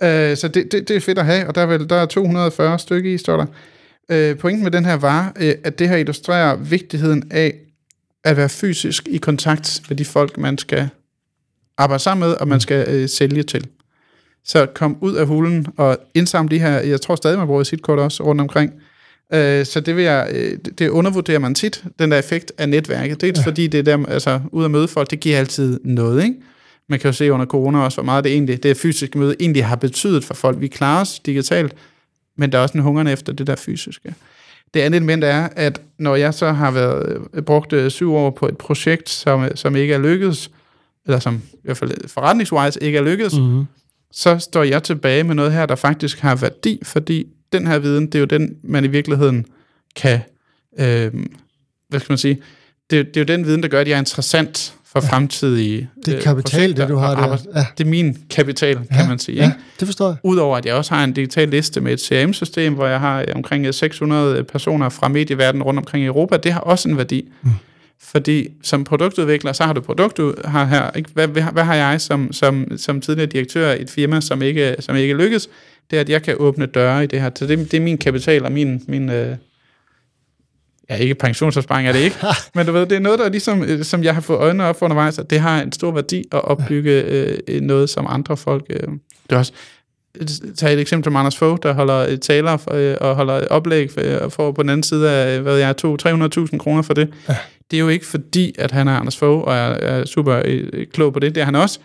[0.04, 2.06] Øh, så det, det, det er fedt at have, og der er, vel, der er
[2.06, 3.46] 240 stykker i, står der.
[4.10, 7.54] Øh, pointen med den her var, øh, at det her illustrerer vigtigheden af
[8.24, 10.90] at være fysisk i kontakt med de folk, man skal
[11.78, 13.68] arbejde sammen med, og man skal øh, sælge til.
[14.44, 17.82] Så kom ud af hulen og indsamle de her, jeg tror stadig, man bruger sit
[17.82, 18.74] kort også rundt omkring,
[19.34, 23.22] Øh, så det, vil jeg, øh, det undervurderer man tit, den der effekt af netværket.
[23.22, 23.50] Det er ja.
[23.50, 26.36] fordi, det er der, altså, ud at møde folk, det giver altid noget, ikke?
[26.90, 29.66] Man kan jo se under corona også, hvor meget det egentlig, det fysiske møde egentlig
[29.66, 30.62] har betydet for folk.
[30.62, 31.74] Vi klarer os digitalt,
[32.38, 34.16] men der er også en hungerne efter det der fysiske.
[34.74, 38.48] Det andet element er, at når jeg så har været øh, brugt syv år på
[38.48, 40.52] et projekt, som, som ikke er lykkedes,
[41.06, 43.66] eller som i hvert fald forretningswise ikke er lykkedes, mm-hmm.
[44.12, 47.28] så står jeg tilbage med noget her, der faktisk har værdi, fordi
[47.60, 49.46] den her viden, det er jo den, man i virkeligheden
[49.96, 50.20] kan,
[50.80, 51.12] øh,
[51.90, 52.42] hvad skal man sige,
[52.90, 55.10] det, det er jo den viden, der gør, at jeg er interessant for ja.
[55.10, 57.38] fremtidige Det er øh, kapital, det du har der.
[57.56, 57.66] Ja.
[57.78, 59.08] Det er min kapital, kan ja.
[59.08, 59.38] man sige.
[59.38, 60.18] Ja, det forstår jeg.
[60.24, 63.74] Udover at jeg også har en digital liste med et CRM-system, hvor jeg har omkring
[63.74, 67.30] 600 personer fra medieverdenen rundt omkring i Europa, det har også en værdi.
[67.42, 67.50] Mm.
[68.02, 70.92] Fordi som produktudvikler, så har du produkt har her.
[70.92, 71.10] Ikke?
[71.14, 74.76] Hvad, hvad, hvad har jeg som, som, som tidligere direktør i et firma, som ikke,
[74.80, 75.50] som ikke lykkes?
[75.92, 77.30] Det er, at jeg kan åbne døre i det her.
[77.36, 79.36] Så det, det er min kapital og min, min øh,
[80.90, 82.18] ja, ikke pensionsopsparing er det ikke,
[82.56, 84.80] men du ved, det er noget, der ligesom, øh, som jeg har fået øjnene op
[84.80, 87.04] for undervejs, at det har en stor værdi at opbygge
[87.48, 88.66] øh, noget, som andre folk...
[88.70, 88.88] Øh,
[89.30, 89.54] det er også,
[90.58, 94.02] tag et eksempel som Anders Fogh, der holder taler for, øh, og holder oplæg for,
[94.02, 97.14] og får på den anden side af, hvad jeg er, 300.000 kroner for det.
[97.30, 97.36] Ja.
[97.72, 100.88] Det er jo ikke fordi, at han er Anders Fogh, og er, er super øh,
[100.94, 101.80] klog på det, det er han også,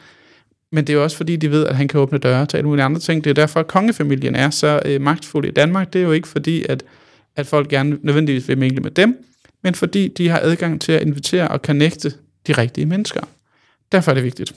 [0.73, 2.69] men det er jo også fordi, de ved, at han kan åbne døre til alle
[2.69, 3.25] mulige andre ting.
[3.25, 5.93] Det er derfor, at kongefamilien er så øh, magtfuld i Danmark.
[5.93, 6.83] Det er jo ikke fordi, at,
[7.37, 9.25] at folk gerne nødvendigvis vil mingle med dem,
[9.63, 12.13] men fordi de har adgang til at invitere og connecte
[12.47, 13.21] de rigtige mennesker.
[13.93, 14.55] Derfor er det vigtigt.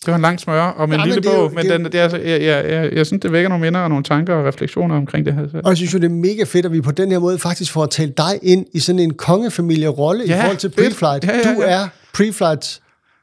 [0.00, 2.18] Det var en lang smøre om en ja, lille bog, men den, det er, altså,
[2.18, 5.26] jeg, jeg, jeg, jeg synes, det vækker nogle minder og nogle tanker og refleksioner omkring
[5.26, 5.42] det her.
[5.64, 7.72] Og jeg synes jo, det er mega fedt, at vi på den her måde faktisk
[7.72, 11.24] får at tale dig ind i sådan en kongefamilie-rolle ja, i forhold til Preflight.
[11.24, 11.54] Ja, ja, ja.
[11.54, 12.80] Du er Preflight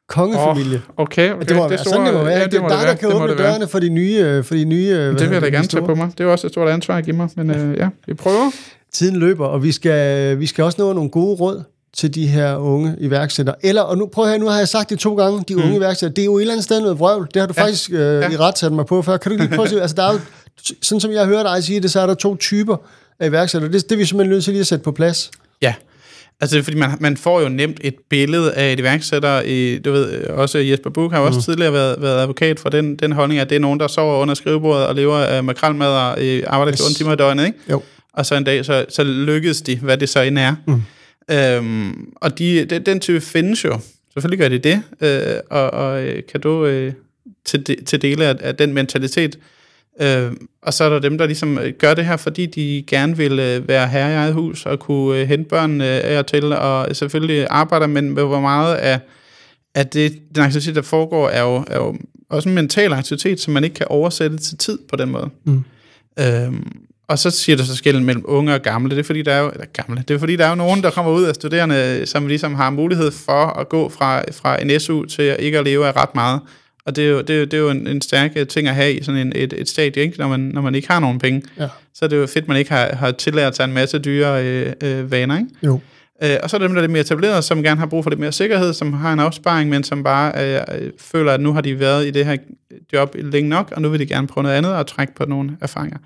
[0.09, 0.81] kongefamilie.
[0.97, 1.45] Oh, okay, okay.
[1.45, 2.37] Det må det være store, sådan, det må være.
[2.37, 4.17] Ja, det, det er dig, der kan åbne dørene for de nye...
[4.19, 6.11] Øh, for de nye det vil jeg da gerne tage på mig.
[6.17, 8.51] Det er også et stort ansvar at give mig, men øh, ja, vi prøver.
[8.93, 12.55] Tiden løber, og vi skal, vi skal også nå nogle gode råd til de her
[12.55, 13.55] unge iværksættere?
[13.65, 15.75] Eller, og nu prøv høre, nu har jeg sagt det to gange, de unge mm.
[15.75, 17.27] iværksættere, det er jo et eller andet sted noget vrøvl.
[17.33, 17.63] Det har du ja.
[17.63, 18.29] faktisk øh, ja.
[18.29, 19.17] i ret sat mig på før.
[19.17, 20.19] Kan du lige prøve at sige, altså der er jo,
[20.81, 22.77] sådan som jeg har hørt dig sige det, så er der to typer
[23.19, 23.71] af iværksættere.
[23.71, 25.31] Det, det er vi simpelthen nødt til lige at sætte på plads.
[25.61, 25.73] Ja,
[26.41, 29.41] Altså, det er, fordi man, man får jo nemt et billede af et iværksætter.
[29.41, 31.43] I, du ved, også Jesper Buch har også mm.
[31.43, 34.33] tidligere været, været advokat for den, den holdning, at det er nogen, der sover under
[34.33, 36.79] skrivebordet og lever af makralmad og arbejder yes.
[36.79, 37.57] 14 timer i døgnet, ikke?
[37.69, 37.81] Jo.
[38.13, 40.55] Og så en dag, så, så lykkedes de, hvad det så end er.
[40.67, 40.81] Mm.
[41.31, 43.79] Øhm, og de, de, den type findes jo.
[44.13, 44.81] Selvfølgelig gør de det.
[45.01, 46.93] Øh, og, og øh, kan du øh,
[47.45, 49.39] til, de, til dele af, af den mentalitet,
[50.01, 50.31] Øh,
[50.61, 53.39] og så er der dem, der ligesom øh, gør det her, fordi de gerne vil
[53.39, 56.95] øh, være herre i eget hus og kunne øh, hente børnene af og til, og
[56.95, 58.99] selvfølgelig arbejder, men med hvor meget af,
[59.75, 61.95] af det, den aktivitet, der foregår, er jo, er jo
[62.29, 65.29] også en mental aktivitet, som man ikke kan oversætte til tid på den måde.
[65.43, 65.63] Mm.
[66.19, 66.71] Øhm,
[67.07, 68.89] og så siger du så skælden mellem unge og gamle.
[68.89, 70.83] Det er fordi, der er jo, eller gamle, det er fordi, der er jo nogen,
[70.83, 74.79] der kommer ud af studerende, som ligesom har mulighed for at gå fra, fra en
[74.79, 76.41] SU til ikke at leve af ret meget.
[76.85, 78.75] Og det er jo, det er jo, det er jo en, en stærk ting at
[78.75, 80.17] have i sådan en, et, et stadie, ikke?
[80.17, 81.41] Når, man, når man ikke har nogen penge.
[81.59, 81.67] Ja.
[81.93, 84.45] Så er det jo fedt, at man ikke har, har tillært sig en masse dyre
[84.45, 85.37] øh, øh, vaner.
[85.37, 85.49] Ikke?
[85.63, 85.79] Jo.
[86.23, 88.03] Øh, og så er der dem, der er lidt mere etableret, som gerne har brug
[88.03, 91.53] for lidt mere sikkerhed, som har en opsparing, men som bare øh, føler, at nu
[91.53, 92.37] har de været i det her
[92.93, 95.57] job længe nok, og nu vil de gerne prøve noget andet og trække på nogle
[95.61, 95.97] erfaringer.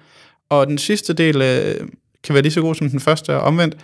[0.50, 1.88] Og den sidste del øh,
[2.24, 3.78] kan være lige så god som den første, og omvendt.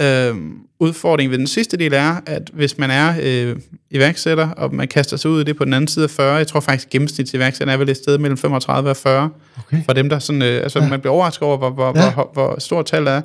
[0.00, 0.34] Øh,
[0.80, 3.56] udfordringen ved den sidste del er, at hvis man er øh,
[3.90, 6.46] iværksætter, og man kaster sig ud i det på den anden side af 40, jeg
[6.46, 9.84] tror faktisk gennemsnitsiværksætter er vel et sted mellem 35 og 40, okay.
[9.84, 10.88] for dem der sådan, øh, altså ja.
[10.88, 12.12] man bliver overrasket over, hvor, hvor, ja.
[12.12, 13.20] hvor, hvor stort tallet er,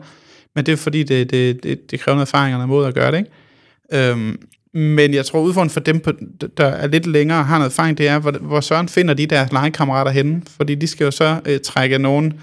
[0.55, 3.11] men det er fordi, det, det, det, det kræver noget erfaring og måde at gøre
[3.11, 4.09] det, ikke?
[4.11, 4.39] Øhm,
[4.73, 6.11] men jeg tror, udfordringen for dem, på,
[6.57, 9.25] der er lidt længere og har noget erfaring, det er, hvor, hvor Søren finder de
[9.25, 12.33] deres legekammerater henne, fordi de skal jo så øh, trække nogen,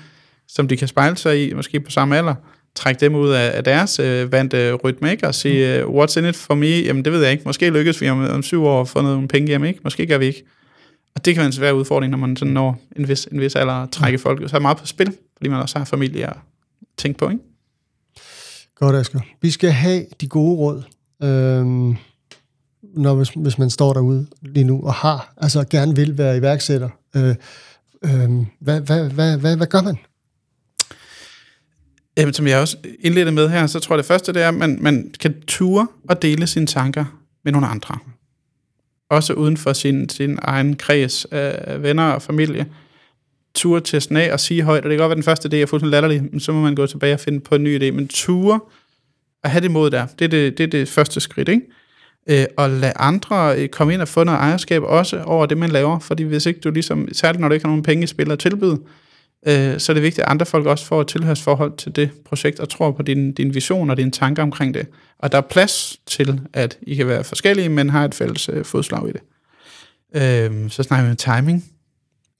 [0.54, 2.34] som de kan spejle sig i, måske på samme alder,
[2.74, 5.26] trække dem ud af, af deres øh, vante rytme, ikke?
[5.26, 5.98] og sige, mm.
[5.98, 6.66] what's in it for me?
[6.66, 7.42] Jamen, det ved jeg ikke.
[7.46, 9.80] Måske lykkes vi om, om syv år at få nogle penge hjem, ikke?
[9.84, 10.44] Måske gør vi ikke.
[11.14, 13.56] Og det kan være en svær udfordring, når man sådan når en vis, en vis
[13.56, 14.22] alder at trække mm.
[14.22, 14.50] folk.
[14.50, 16.36] Så er meget på spil, fordi man også har familie at
[16.98, 17.42] tænke på, ikke?
[18.74, 19.20] Godt, Asger.
[19.42, 20.82] Vi skal have de gode råd,
[21.22, 21.96] øhm,
[22.96, 26.88] når, hvis, hvis man står derude lige nu og har, altså gerne vil være iværksætter.
[27.16, 27.34] Øh,
[28.04, 29.96] øh, hvad, hvad, hvad, hvad, hvad gør man?
[32.20, 34.54] Jamen, som jeg også indledte med her, så tror jeg det første, det er, at
[34.54, 37.04] man, man kan ture og dele sine tanker
[37.44, 37.98] med nogle andre.
[39.10, 42.66] Også uden for sin, sin egen kreds af venner og familie.
[43.54, 45.66] Ture til af og sige højt, og det kan godt være, den første idé er
[45.66, 47.90] fuldstændig latterlig, men så må man gå tilbage og finde på en ny idé.
[47.90, 48.60] Men ture
[49.44, 51.62] at have det mod der, det er det, det, er det første skridt, ikke?
[52.30, 55.70] Øh, og lade andre øh, komme ind og få noget ejerskab også over det, man
[55.70, 55.98] laver.
[55.98, 58.38] Fordi hvis ikke du ligesom, særligt når du ikke har nogen penge i spil at
[58.38, 58.78] tilbyde,
[59.46, 62.60] øh, så er det vigtigt, at andre folk også får et tilhørsforhold til det projekt,
[62.60, 64.86] og tror på din, din vision og dine tanker omkring det.
[65.18, 68.64] Og der er plads til, at I kan være forskellige, men har et fælles øh,
[68.64, 69.22] fodslag i det.
[70.14, 71.64] Øh, så snakker vi om timing.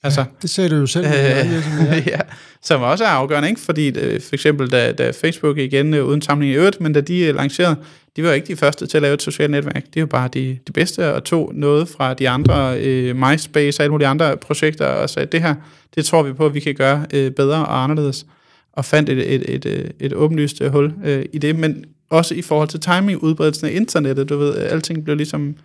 [0.02, 1.06] Altså, ja, det sagde du jo selv.
[1.06, 2.02] Øh, ja.
[2.06, 2.20] ja,
[2.62, 3.60] som også er afgørende, ikke?
[3.60, 7.00] fordi øh, for eksempel da, da Facebook igen, øh, uden sammenligning i øvrigt, men da
[7.00, 7.76] de lancerede,
[8.16, 9.84] de var jo ikke de første til at lave et socialt netværk.
[9.94, 13.84] De var bare de, de bedste og tog noget fra de andre, øh, MySpace og
[13.84, 15.54] alle mulige andre projekter, og sagde, det her,
[15.94, 18.26] det tror vi på, at vi kan gøre øh, bedre og anderledes.
[18.72, 22.34] Og fandt et, et, et, et, et åbenlyst øh, hul øh, i det, men også
[22.34, 25.56] i forhold til timing, udbredelsen af internettet, du ved, øh, alting blev ligesom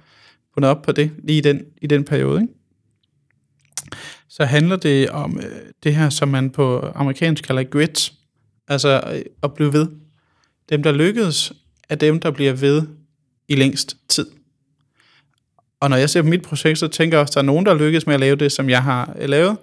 [0.54, 2.54] bundet op på det, lige i den, i den periode, ikke?
[4.30, 5.44] Så handler det om øh,
[5.84, 8.14] det her, som man på amerikansk kalder grit,
[8.68, 9.88] altså øh, at blive ved.
[10.70, 11.54] Dem, der lykkedes,
[11.90, 12.82] er dem, der bliver ved
[13.48, 14.26] i længst tid.
[15.80, 17.66] Og når jeg ser på mit projekt, så tænker jeg også, at der er nogen,
[17.66, 19.58] der lykkes med at lave det, som jeg har lavet.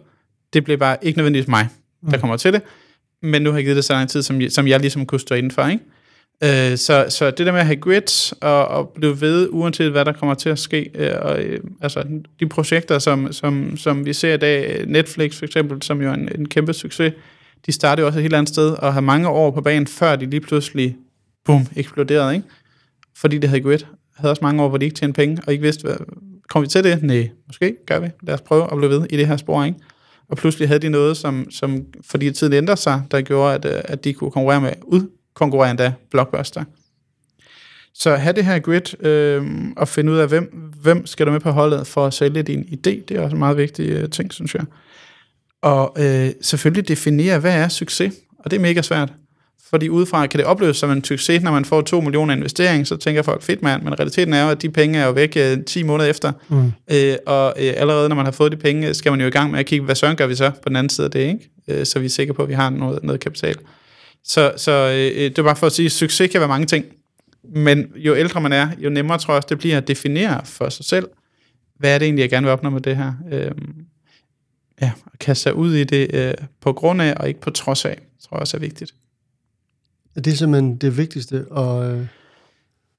[0.53, 1.69] Det bliver bare ikke nødvendigvis mig,
[2.11, 2.21] der mm.
[2.21, 2.63] kommer til det.
[3.23, 5.21] Men nu har jeg givet det så lang tid, som jeg, som jeg ligesom kunne
[5.21, 5.67] stå indenfor.
[5.67, 5.85] Ikke?
[6.45, 10.05] Øh, så, så det der med at have grit og, og blive ved, uanset hvad
[10.05, 12.05] der kommer til at ske, øh, og, øh, altså
[12.41, 16.15] de projekter, som, som, som vi ser i dag, Netflix for eksempel, som jo er
[16.15, 17.13] en, en kæmpe succes,
[17.67, 20.17] de startede jo også et helt andet sted, og har mange år på banen, før
[20.17, 20.97] de lige pludselig
[21.45, 22.47] boom, eksploderede, ikke?
[23.17, 25.63] Fordi det havde gået Havde også mange år, hvor de ikke tjente penge, og ikke
[25.63, 25.97] vidste, hvad,
[26.49, 27.03] kommer vi til det?
[27.03, 28.09] Nej, måske gør vi.
[28.23, 29.79] Lad os prøve at blive ved i det her spor, ikke?
[30.29, 33.81] Og pludselig havde de noget, som, som fordi tiden ændrede sig, der gjorde, at, øh,
[33.85, 35.07] at de kunne konkurrere med, ud
[35.71, 36.65] endda Blockbuster.
[37.95, 39.45] Så have det her grid øh,
[39.77, 42.61] og finde ud af, hvem, hvem skal du med på holdet for at sælge din
[42.61, 44.65] idé, det er også en meget vigtig øh, ting, synes jeg.
[45.63, 49.13] Og øh, selvfølgelig definere, hvad er succes, og det er mega svært.
[49.73, 52.97] Fordi udefra kan det opleves som en succes, når man får 2 millioner investering, så
[52.97, 55.65] tænker folk, fedt mand, men realiteten er jo, at de penge er jo væk øh,
[55.65, 56.33] 10 måneder efter.
[56.49, 56.73] Mm.
[56.91, 59.51] Øh, og øh, allerede når man har fået de penge, skal man jo i gang
[59.51, 61.51] med at kigge, hvad søren gør vi så på den anden side af det, ikke?
[61.69, 63.57] Øh, så vi er sikre på, at vi har noget, noget kapital.
[64.25, 66.85] Så, så øh, det er bare for at sige, at succes kan være mange ting.
[67.55, 70.69] Men jo ældre man er, jo nemmere tror jeg også, det bliver at definere for
[70.69, 71.09] sig selv,
[71.79, 73.13] hvad er det egentlig, jeg gerne vil opnå med det her.
[73.33, 73.75] Øhm,
[74.83, 77.85] ja, at kaste sig ud i det øh, på grund af, og ikke på trods
[77.85, 78.95] af, tror jeg også er vigtigt.
[80.15, 81.91] Det er simpelthen det vigtigste, og...
[81.91, 82.07] Øh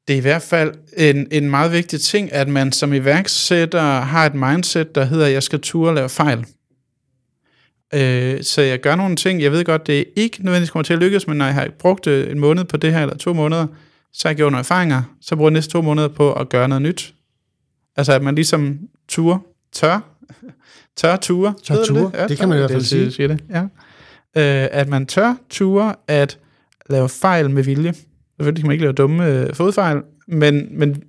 [0.08, 4.26] det er i hvert fald en, en meget vigtig ting, at man som iværksætter har
[4.26, 6.46] et mindset, der hedder, at jeg skal turde lave fejl.
[7.94, 11.00] Øh, så jeg gør nogle ting, jeg ved godt, det ikke nødvendigvis kommer til at
[11.00, 13.68] lykkes, men når jeg har brugt øh, en måned på det her, eller to måneder,
[14.14, 16.68] så har jeg gjort nogle erfaringer, så bruger jeg næste to måneder på at gøre
[16.68, 17.14] noget nyt.
[17.96, 19.40] Altså at man ligesom ture,
[19.72, 20.00] tør,
[20.98, 21.54] tør ture.
[21.64, 22.12] Tør ture, det?
[22.14, 23.12] Ja, det kan man i hvert fald sige.
[23.12, 23.62] sige det, ja.
[24.36, 26.40] Øh, at man tør ture at
[26.90, 27.94] lave fejl med vilje.
[27.94, 31.04] Selvfølgelig kan man ikke lave dumme øh, fodfejl, men, men,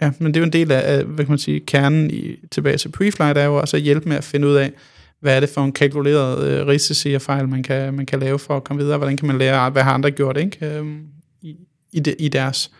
[0.00, 2.78] ja, men det er jo en del af, hvad kan man sige, kernen i, tilbage
[2.78, 4.72] til preflight, er jo også at hjælpe med at finde ud af,
[5.20, 8.38] hvad er det for en kalkuleret øh, risici og fejl, man kan, man kan lave
[8.38, 10.66] for at komme videre, hvordan kan man lære, hvad har andre gjort, ikke?
[10.66, 11.00] Øhm,
[11.42, 11.56] i,
[11.92, 12.70] i, de, i deres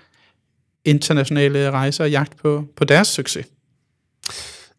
[0.85, 3.47] internationale rejser og jagt på, på deres succes.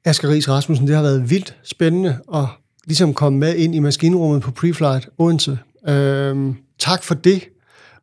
[0.05, 2.45] Asger Ries Rasmussen, det har været vildt spændende at
[2.85, 5.59] ligesom komme med ind i maskinrummet på Preflight Odense.
[5.87, 7.43] Øhm, tak for det.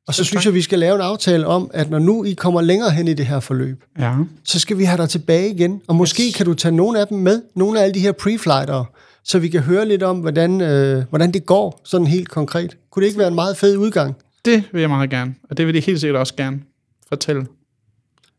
[0.07, 2.33] Og så, så synes jeg, vi skal lave en aftale om, at når nu I
[2.33, 4.15] kommer længere hen i det her forløb, ja.
[4.45, 5.81] så skal vi have dig tilbage igen.
[5.89, 6.37] Og måske yes.
[6.37, 8.85] kan du tage nogle af dem med, nogle af alle de her preflightere,
[9.25, 12.77] så vi kan høre lidt om, hvordan, øh, hvordan det går, sådan helt konkret.
[12.91, 14.17] Kunne det ikke være en meget fed udgang?
[14.45, 16.61] Det vil jeg meget gerne, og det vil de helt sikkert også gerne
[17.09, 17.47] fortælle.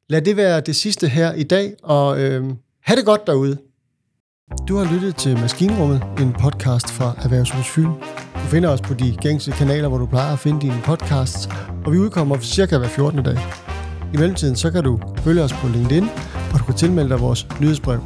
[0.10, 2.44] Lad det være det sidste her i dag, og øh,
[2.84, 3.58] have det godt derude.
[4.68, 8.31] Du har lyttet til Maskinrummet, en podcast fra Erhvervshus Fyn.
[8.44, 11.50] Du finder os på de gængse kanaler, hvor du plejer at finde dine podcasts,
[11.86, 13.24] og vi udkommer cirka hver 14.
[13.24, 13.38] dag.
[14.14, 16.04] I mellemtiden så kan du følge os på LinkedIn,
[16.54, 18.00] og du kan tilmelde dig vores nyhedsbrev.